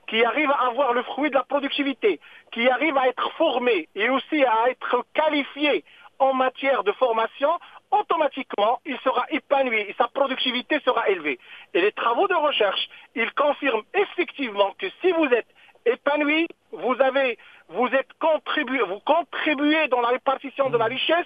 qui 0.07 0.23
arrive 0.23 0.51
à 0.51 0.67
avoir 0.67 0.93
le 0.93 1.03
fruit 1.03 1.29
de 1.29 1.35
la 1.35 1.43
productivité, 1.43 2.19
qui 2.51 2.69
arrive 2.69 2.97
à 2.97 3.07
être 3.07 3.29
formé 3.33 3.89
et 3.95 4.09
aussi 4.09 4.43
à 4.43 4.69
être 4.69 5.05
qualifié 5.13 5.83
en 6.19 6.33
matière 6.33 6.83
de 6.83 6.91
formation, 6.93 7.49
automatiquement, 7.91 8.79
il 8.85 8.97
sera 8.99 9.25
épanoui 9.29 9.81
et 9.81 9.95
sa 9.97 10.07
productivité 10.07 10.79
sera 10.81 11.09
élevée. 11.09 11.39
Et 11.73 11.81
les 11.81 11.91
travaux 11.91 12.27
de 12.27 12.35
recherche, 12.35 12.89
ils 13.15 13.31
confirment 13.33 13.83
effectivement 13.93 14.73
que 14.79 14.87
si 15.01 15.11
vous 15.11 15.25
êtes 15.25 15.47
épanoui, 15.85 16.47
vous 16.71 16.95
avez 16.99 17.37
vous 17.69 17.87
êtes 17.87 18.13
contribué, 18.19 18.79
vous 18.79 18.99
contribuez 18.99 19.87
dans 19.89 20.01
la 20.01 20.09
répartition 20.09 20.69
de 20.69 20.77
la 20.77 20.85
richesse. 20.85 21.25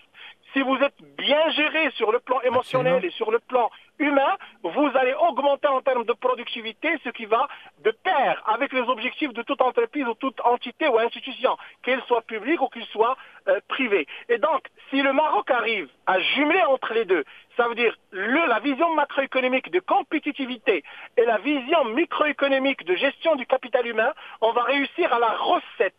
Si 0.53 0.61
vous 0.61 0.75
êtes 0.75 1.01
bien 1.17 1.49
géré 1.51 1.91
sur 1.91 2.11
le 2.11 2.19
plan 2.19 2.41
émotionnel 2.41 3.05
et 3.05 3.11
sur 3.11 3.31
le 3.31 3.39
plan 3.39 3.69
humain, 3.99 4.35
vous 4.63 4.89
allez 4.95 5.13
augmenter 5.13 5.67
en 5.67 5.79
termes 5.79 6.03
de 6.03 6.11
productivité, 6.11 6.89
ce 7.05 7.09
qui 7.09 7.25
va 7.25 7.47
de 7.85 7.91
pair 7.91 8.43
avec 8.47 8.73
les 8.73 8.81
objectifs 8.81 9.31
de 9.31 9.43
toute 9.43 9.61
entreprise 9.61 10.05
ou 10.07 10.13
toute 10.15 10.41
entité 10.41 10.89
ou 10.89 10.97
institution, 10.97 11.55
qu'elle 11.83 12.01
soit 12.03 12.23
publique 12.23 12.61
ou 12.61 12.67
qu'elle 12.67 12.85
soit 12.87 13.15
euh, 13.47 13.61
privée. 13.69 14.07
Et 14.27 14.39
donc, 14.39 14.67
si 14.89 15.01
le 15.01 15.13
Maroc 15.13 15.49
arrive 15.51 15.87
à 16.05 16.19
jumeler 16.19 16.63
entre 16.63 16.93
les 16.95 17.05
deux, 17.05 17.23
ça 17.55 17.69
veut 17.69 17.75
dire 17.75 17.95
le, 18.11 18.45
la 18.47 18.59
vision 18.59 18.93
macroéconomique 18.93 19.71
de 19.71 19.79
compétitivité 19.79 20.83
et 21.15 21.25
la 21.25 21.37
vision 21.37 21.85
microéconomique 21.85 22.83
de 22.83 22.95
gestion 22.95 23.35
du 23.35 23.45
capital 23.45 23.87
humain, 23.87 24.11
on 24.41 24.51
va 24.51 24.63
réussir 24.63 25.13
à 25.13 25.19
la 25.19 25.31
recette 25.31 25.95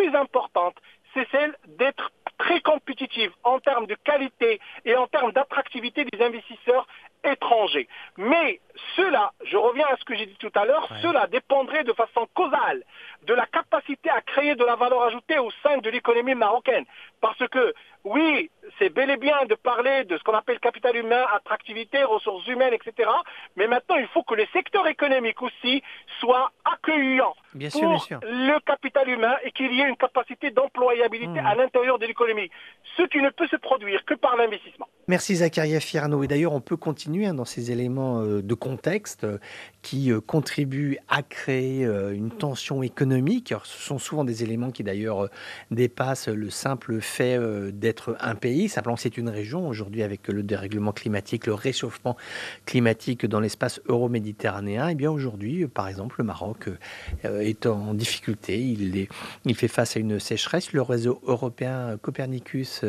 plus 0.00 0.16
importante, 0.16 0.76
c'est 1.12 1.28
celle 1.30 1.54
d'être 1.66 2.10
très 2.38 2.60
compétitive 2.60 3.32
en 3.44 3.58
termes 3.60 3.86
de 3.86 3.96
qualité 3.96 4.60
et 4.86 4.96
en 4.96 5.06
termes 5.06 5.32
d'attractivité 5.32 6.06
des 6.10 6.22
investisseurs 6.22 6.86
étrangers. 7.22 7.86
Mais 8.16 8.60
cela, 8.96 9.32
je 9.44 9.58
reviens 9.58 9.86
à 9.88 9.96
ce 9.96 10.04
que 10.04 10.16
j'ai 10.16 10.24
dit 10.24 10.36
tout 10.38 10.52
à 10.54 10.64
l'heure, 10.64 10.88
cela 11.02 11.26
dépendrait 11.26 11.84
de 11.84 11.92
façon 11.92 12.26
causale 12.34 12.82
de 13.24 13.34
la 13.34 13.44
capacité 13.46 14.08
à 14.08 14.22
créer 14.22 14.54
de 14.54 14.64
la 14.64 14.76
valeur 14.76 15.02
ajoutée 15.02 15.38
au 15.38 15.50
sein 15.62 15.76
de 15.78 15.90
l'économie 15.90 16.34
marocaine. 16.34 16.86
Parce 17.20 17.46
que, 17.48 17.74
oui, 18.04 18.50
c'est 18.78 18.88
bel 18.88 19.10
et 19.10 19.18
bien 19.18 19.44
de 19.44 19.54
parler 19.54 20.04
de 20.04 20.16
ce 20.16 20.22
qu'on 20.22 20.32
appelle 20.32 20.58
capital 20.60 20.96
humain, 20.96 21.24
attractivité, 21.34 22.02
ressources 22.02 22.46
humaines, 22.46 22.72
etc. 22.72 23.10
Mais 23.56 23.66
maintenant, 23.66 23.96
il 23.96 24.06
faut 24.08 24.22
que 24.22 24.34
les 24.34 24.48
secteurs 24.54 24.86
économiques 24.86 25.42
aussi 25.42 25.82
soient 26.20 26.52
accueillants 26.64 27.34
pour 27.72 28.06
le 28.22 28.64
capital 28.64 29.08
humain 29.08 29.34
et 29.44 29.50
qu'il 29.52 29.72
y 29.72 29.80
ait 29.80 29.88
une 29.88 29.96
capacité 29.96 30.50
d'employabilité 30.50 31.40
hmm. 31.40 31.46
à 31.46 31.54
l'intérieur 31.54 31.98
de 31.98 32.06
l'économie. 32.06 32.50
Ce 32.96 33.02
qui 33.04 33.20
ne 33.20 33.30
peut 33.30 33.46
se 33.46 33.56
produire 33.56 34.04
que 34.04 34.14
par 34.14 34.36
l'investissement. 34.36 34.88
Merci 35.08 35.36
Zacharia 35.36 35.80
Firano. 35.80 36.22
Et 36.22 36.28
d'ailleurs, 36.28 36.52
on 36.52 36.60
peut 36.60 36.76
continuer 36.76 37.26
hein, 37.26 37.34
dans 37.34 37.44
ces 37.44 37.72
éléments 37.72 38.20
euh, 38.20 38.42
de 38.42 38.54
contexte 38.54 39.24
euh, 39.24 39.38
qui 39.82 40.12
euh, 40.12 40.20
contribuent 40.20 40.98
à 41.08 41.22
créer 41.22 41.84
une 41.84 42.30
tension 42.30 42.82
économique. 42.82 43.52
ce 43.64 43.82
sont 43.82 43.98
souvent 43.98 44.24
des 44.24 44.44
éléments 44.44 44.70
qui 44.70 44.84
d'ailleurs 44.84 45.28
dépassent 45.70 46.28
le 46.28 46.50
simple 46.50 47.00
fait 47.00 47.38
d'être 47.72 48.16
un 48.20 48.34
pays. 48.34 48.68
Simplement, 48.68 48.96
c'est 48.96 49.16
une 49.16 49.28
région 49.28 49.66
aujourd'hui 49.66 50.02
avec 50.02 50.28
le 50.28 50.42
dérèglement 50.42 50.92
climatique, 50.92 51.46
le 51.46 51.54
réchauffement 51.54 52.16
climatique 52.66 53.26
dans 53.26 53.40
l'espace 53.40 53.80
euro-méditerranéen. 53.86 54.88
Et 54.88 54.92
eh 54.92 54.94
bien 54.94 55.10
aujourd'hui, 55.10 55.66
par 55.66 55.88
exemple, 55.88 56.09
le 56.18 56.24
Maroc 56.24 56.68
est 57.24 57.66
en 57.66 57.94
difficulté. 57.94 58.58
Il, 58.58 59.54
fait 59.54 59.68
face 59.68 59.96
à 59.96 60.00
une 60.00 60.20
sécheresse. 60.20 60.72
Le 60.72 60.82
réseau 60.82 61.20
européen 61.26 61.96
Copernicus 62.00 62.84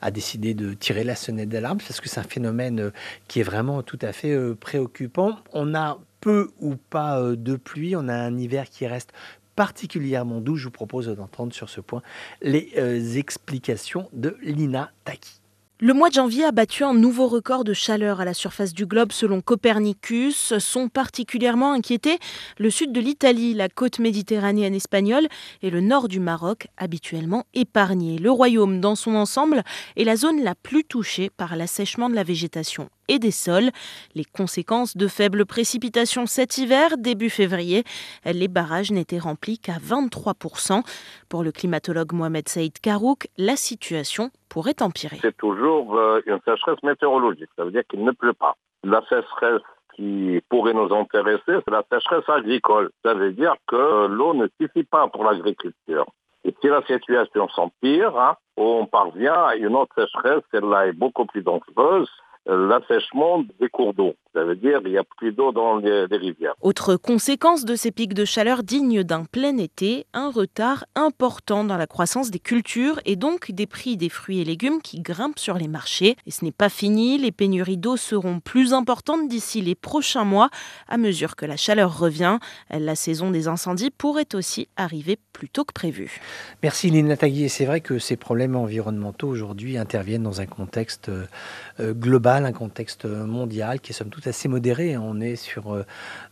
a 0.00 0.10
décidé 0.10 0.54
de 0.54 0.74
tirer 0.74 1.04
la 1.04 1.14
sonnette 1.14 1.48
parce 1.76 2.00
que 2.00 2.08
c'est 2.08 2.20
un 2.20 2.24
phénomène 2.24 2.80
euh, 2.80 2.90
qui 3.26 3.40
est 3.40 3.44
vraiment 3.44 3.82
tout 3.82 3.98
à 4.02 4.12
fait 4.12 4.32
euh, 4.32 4.54
préoccupant. 4.54 5.38
On 5.52 5.74
a 5.74 5.98
peu 6.20 6.50
ou 6.60 6.76
pas 6.76 7.20
euh, 7.20 7.36
de 7.36 7.56
pluie, 7.56 7.96
on 7.96 8.08
a 8.08 8.14
un 8.14 8.36
hiver 8.36 8.68
qui 8.68 8.86
reste 8.86 9.12
particulièrement 9.56 10.40
doux. 10.40 10.56
Je 10.56 10.64
vous 10.64 10.70
propose 10.70 11.08
d'entendre 11.08 11.52
sur 11.52 11.68
ce 11.68 11.80
point 11.80 12.02
les 12.42 13.18
explications 13.18 14.08
de 14.12 14.36
Lina 14.42 14.92
Taki. 15.04 15.40
Le 15.80 15.94
mois 15.94 16.08
de 16.08 16.14
janvier 16.14 16.44
a 16.44 16.50
battu 16.50 16.82
un 16.82 16.92
nouveau 16.92 17.28
record 17.28 17.62
de 17.62 17.72
chaleur 17.72 18.20
à 18.20 18.24
la 18.24 18.34
surface 18.34 18.74
du 18.74 18.84
globe 18.84 19.12
selon 19.12 19.40
Copernicus. 19.40 20.58
Sont 20.58 20.88
particulièrement 20.88 21.72
inquiétés 21.72 22.18
le 22.58 22.68
sud 22.68 22.90
de 22.90 23.00
l'Italie, 23.00 23.54
la 23.54 23.68
côte 23.68 24.00
méditerranéenne 24.00 24.74
espagnole 24.74 25.28
et 25.62 25.70
le 25.70 25.80
nord 25.80 26.08
du 26.08 26.18
Maroc, 26.18 26.66
habituellement 26.78 27.44
épargnés. 27.54 28.18
Le 28.18 28.32
royaume 28.32 28.80
dans 28.80 28.96
son 28.96 29.14
ensemble 29.14 29.62
est 29.96 30.02
la 30.02 30.16
zone 30.16 30.42
la 30.42 30.56
plus 30.56 30.82
touchée 30.82 31.30
par 31.30 31.54
l'assèchement 31.54 32.10
de 32.10 32.16
la 32.16 32.24
végétation 32.24 32.88
et 33.08 33.18
des 33.18 33.30
sols. 33.30 33.70
Les 34.14 34.24
conséquences 34.24 34.96
de 34.96 35.08
faibles 35.08 35.46
précipitations 35.46 36.26
cet 36.26 36.58
hiver, 36.58 36.96
début 36.98 37.30
février, 37.30 37.84
les 38.24 38.48
barrages 38.48 38.92
n'étaient 38.92 39.18
remplis 39.18 39.58
qu'à 39.58 39.78
23%. 39.78 40.82
Pour 41.28 41.42
le 41.42 41.52
climatologue 41.52 42.12
Mohamed 42.12 42.48
Saïd 42.48 42.78
Karouk, 42.80 43.28
la 43.36 43.56
situation 43.56 44.30
pourrait 44.48 44.80
empirer. 44.82 45.18
C'est 45.20 45.36
toujours 45.36 45.96
euh, 45.96 46.20
une 46.26 46.38
sécheresse 46.44 46.82
météorologique, 46.82 47.50
ça 47.56 47.64
veut 47.64 47.70
dire 47.70 47.82
qu'il 47.88 48.04
ne 48.04 48.12
pleut 48.12 48.32
pas. 48.32 48.56
La 48.84 49.02
sécheresse 49.08 49.62
qui 49.94 50.40
pourrait 50.48 50.74
nous 50.74 50.94
intéresser, 50.94 51.42
c'est 51.46 51.70
la 51.70 51.82
sécheresse 51.90 52.28
agricole. 52.28 52.90
Ça 53.04 53.14
veut 53.14 53.32
dire 53.32 53.54
que 53.66 54.06
l'eau 54.06 54.32
ne 54.32 54.46
suffit 54.60 54.84
pas 54.84 55.08
pour 55.08 55.24
l'agriculture. 55.24 56.06
Et 56.44 56.54
si 56.60 56.68
la 56.68 56.82
situation 56.82 57.48
s'empire, 57.48 58.16
hein, 58.16 58.36
on 58.56 58.86
parvient 58.86 59.34
à 59.34 59.56
une 59.56 59.74
autre 59.74 59.92
sécheresse, 59.98 60.42
celle-là 60.52 60.86
est 60.86 60.92
beaucoup 60.92 61.26
plus 61.26 61.42
dangereuse, 61.42 62.08
l'assèchement 62.48 63.44
des 63.60 63.68
cours 63.68 63.94
d'eau. 63.94 64.14
Ça 64.34 64.44
veut 64.44 64.56
dire 64.56 64.80
qu'il 64.80 64.92
n'y 64.92 64.98
a 64.98 65.04
plus 65.04 65.32
d'eau 65.32 65.52
dans 65.52 65.76
les, 65.76 66.06
rivières. 66.10 66.54
Autre 66.60 66.96
conséquence 66.96 67.64
de 67.64 67.74
ces 67.74 67.90
pics 67.90 68.14
de 68.14 68.24
chaleur 68.24 68.62
dignes 68.62 69.02
d'un 69.02 69.24
plein 69.24 69.56
été, 69.58 70.06
un 70.12 70.30
retard 70.30 70.84
important 70.94 71.64
dans 71.64 71.76
la 71.76 71.86
croissance 71.86 72.30
des 72.30 72.38
cultures 72.38 73.00
et 73.04 73.16
donc 73.16 73.50
des 73.50 73.66
prix 73.66 73.96
des 73.96 74.08
fruits 74.08 74.40
et 74.40 74.44
légumes 74.44 74.80
qui 74.82 75.00
grimpent 75.00 75.38
sur 75.38 75.54
les 75.54 75.68
marchés. 75.68 76.16
Et 76.26 76.30
ce 76.30 76.44
n'est 76.44 76.52
pas 76.52 76.68
fini, 76.68 77.18
les 77.18 77.32
pénuries 77.32 77.76
d'eau 77.76 77.96
seront 77.96 78.40
plus 78.40 78.72
importantes 78.72 79.28
d'ici 79.28 79.60
les 79.60 79.74
prochains 79.74 80.24
mois 80.24 80.50
à 80.88 80.98
mesure 80.98 81.36
que 81.36 81.46
la 81.46 81.56
chaleur 81.56 81.98
revient. 81.98 82.38
La 82.70 82.94
saison 82.94 83.30
des 83.30 83.48
incendies 83.48 83.90
pourrait 83.90 84.34
aussi 84.34 84.68
arriver 84.76 85.18
plus 85.32 85.48
tôt 85.48 85.64
que 85.64 85.72
prévu. 85.72 86.20
Merci 86.62 86.90
Lina 86.90 87.16
Taguier. 87.16 87.48
C'est 87.48 87.66
vrai 87.66 87.80
que 87.80 87.98
ces 87.98 88.16
problèmes 88.16 88.56
environnementaux 88.56 89.28
aujourd'hui 89.28 89.78
interviennent 89.78 90.22
dans 90.22 90.40
un 90.40 90.46
contexte 90.46 91.08
euh, 91.08 91.94
un 92.44 92.52
contexte 92.52 93.04
mondial 93.04 93.80
qui 93.80 93.92
est 93.92 93.94
somme 93.94 94.10
toute 94.10 94.26
assez 94.26 94.48
modéré. 94.48 94.96
On 94.96 95.20
est 95.20 95.36
sur 95.36 95.74
euh, 95.74 95.84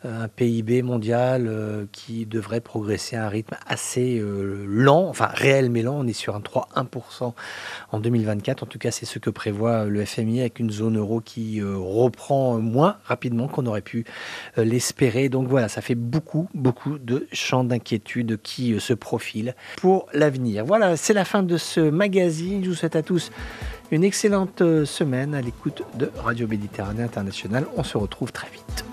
un 0.04 0.28
PIB 0.28 0.82
mondial 0.82 1.46
euh, 1.48 1.86
qui 1.92 2.26
devrait 2.26 2.60
progresser 2.60 3.16
à 3.16 3.26
un 3.26 3.28
rythme 3.28 3.56
assez 3.66 4.18
euh, 4.18 4.64
lent, 4.68 5.06
enfin 5.08 5.26
réel 5.26 5.70
mais 5.70 5.82
lent. 5.82 5.96
On 5.98 6.06
est 6.06 6.12
sur 6.12 6.36
un 6.36 6.40
3-1% 6.40 7.32
en 7.92 8.00
2024. 8.00 8.62
En 8.62 8.66
tout 8.66 8.78
cas, 8.78 8.90
c'est 8.90 9.06
ce 9.06 9.18
que 9.18 9.30
prévoit 9.30 9.84
le 9.84 10.04
FMI 10.04 10.40
avec 10.40 10.58
une 10.58 10.70
zone 10.70 10.98
euro 10.98 11.20
qui 11.20 11.62
reprend 11.62 12.58
moins 12.58 12.96
rapidement 13.04 13.48
qu'on 13.48 13.66
aurait 13.66 13.80
pu 13.80 14.04
l'espérer. 14.56 15.28
Donc 15.28 15.48
voilà, 15.48 15.68
ça 15.68 15.80
fait 15.80 15.94
beaucoup, 15.94 16.48
beaucoup 16.54 16.98
de 16.98 17.26
champs 17.32 17.64
d'inquiétude 17.64 18.40
qui 18.42 18.78
se 18.80 18.92
profilent 18.92 19.54
pour 19.76 20.06
l'avenir. 20.12 20.64
Voilà, 20.64 20.96
c'est 20.96 21.14
la 21.14 21.24
fin 21.24 21.42
de 21.42 21.56
ce 21.56 21.80
magazine. 21.80 22.62
Je 22.64 22.70
vous 22.70 22.74
souhaite 22.74 22.96
à 22.96 23.02
tous 23.02 23.30
une 23.90 24.05
excellente 24.05 24.62
semaine 24.85 25.35
à 25.35 25.40
l'écoute 25.40 25.83
de 25.94 26.11
Radio 26.16 26.49
Méditerranée 26.49 27.03
Internationale. 27.03 27.66
On 27.77 27.85
se 27.85 27.96
retrouve 27.96 28.33
très 28.33 28.49
vite. 28.51 28.85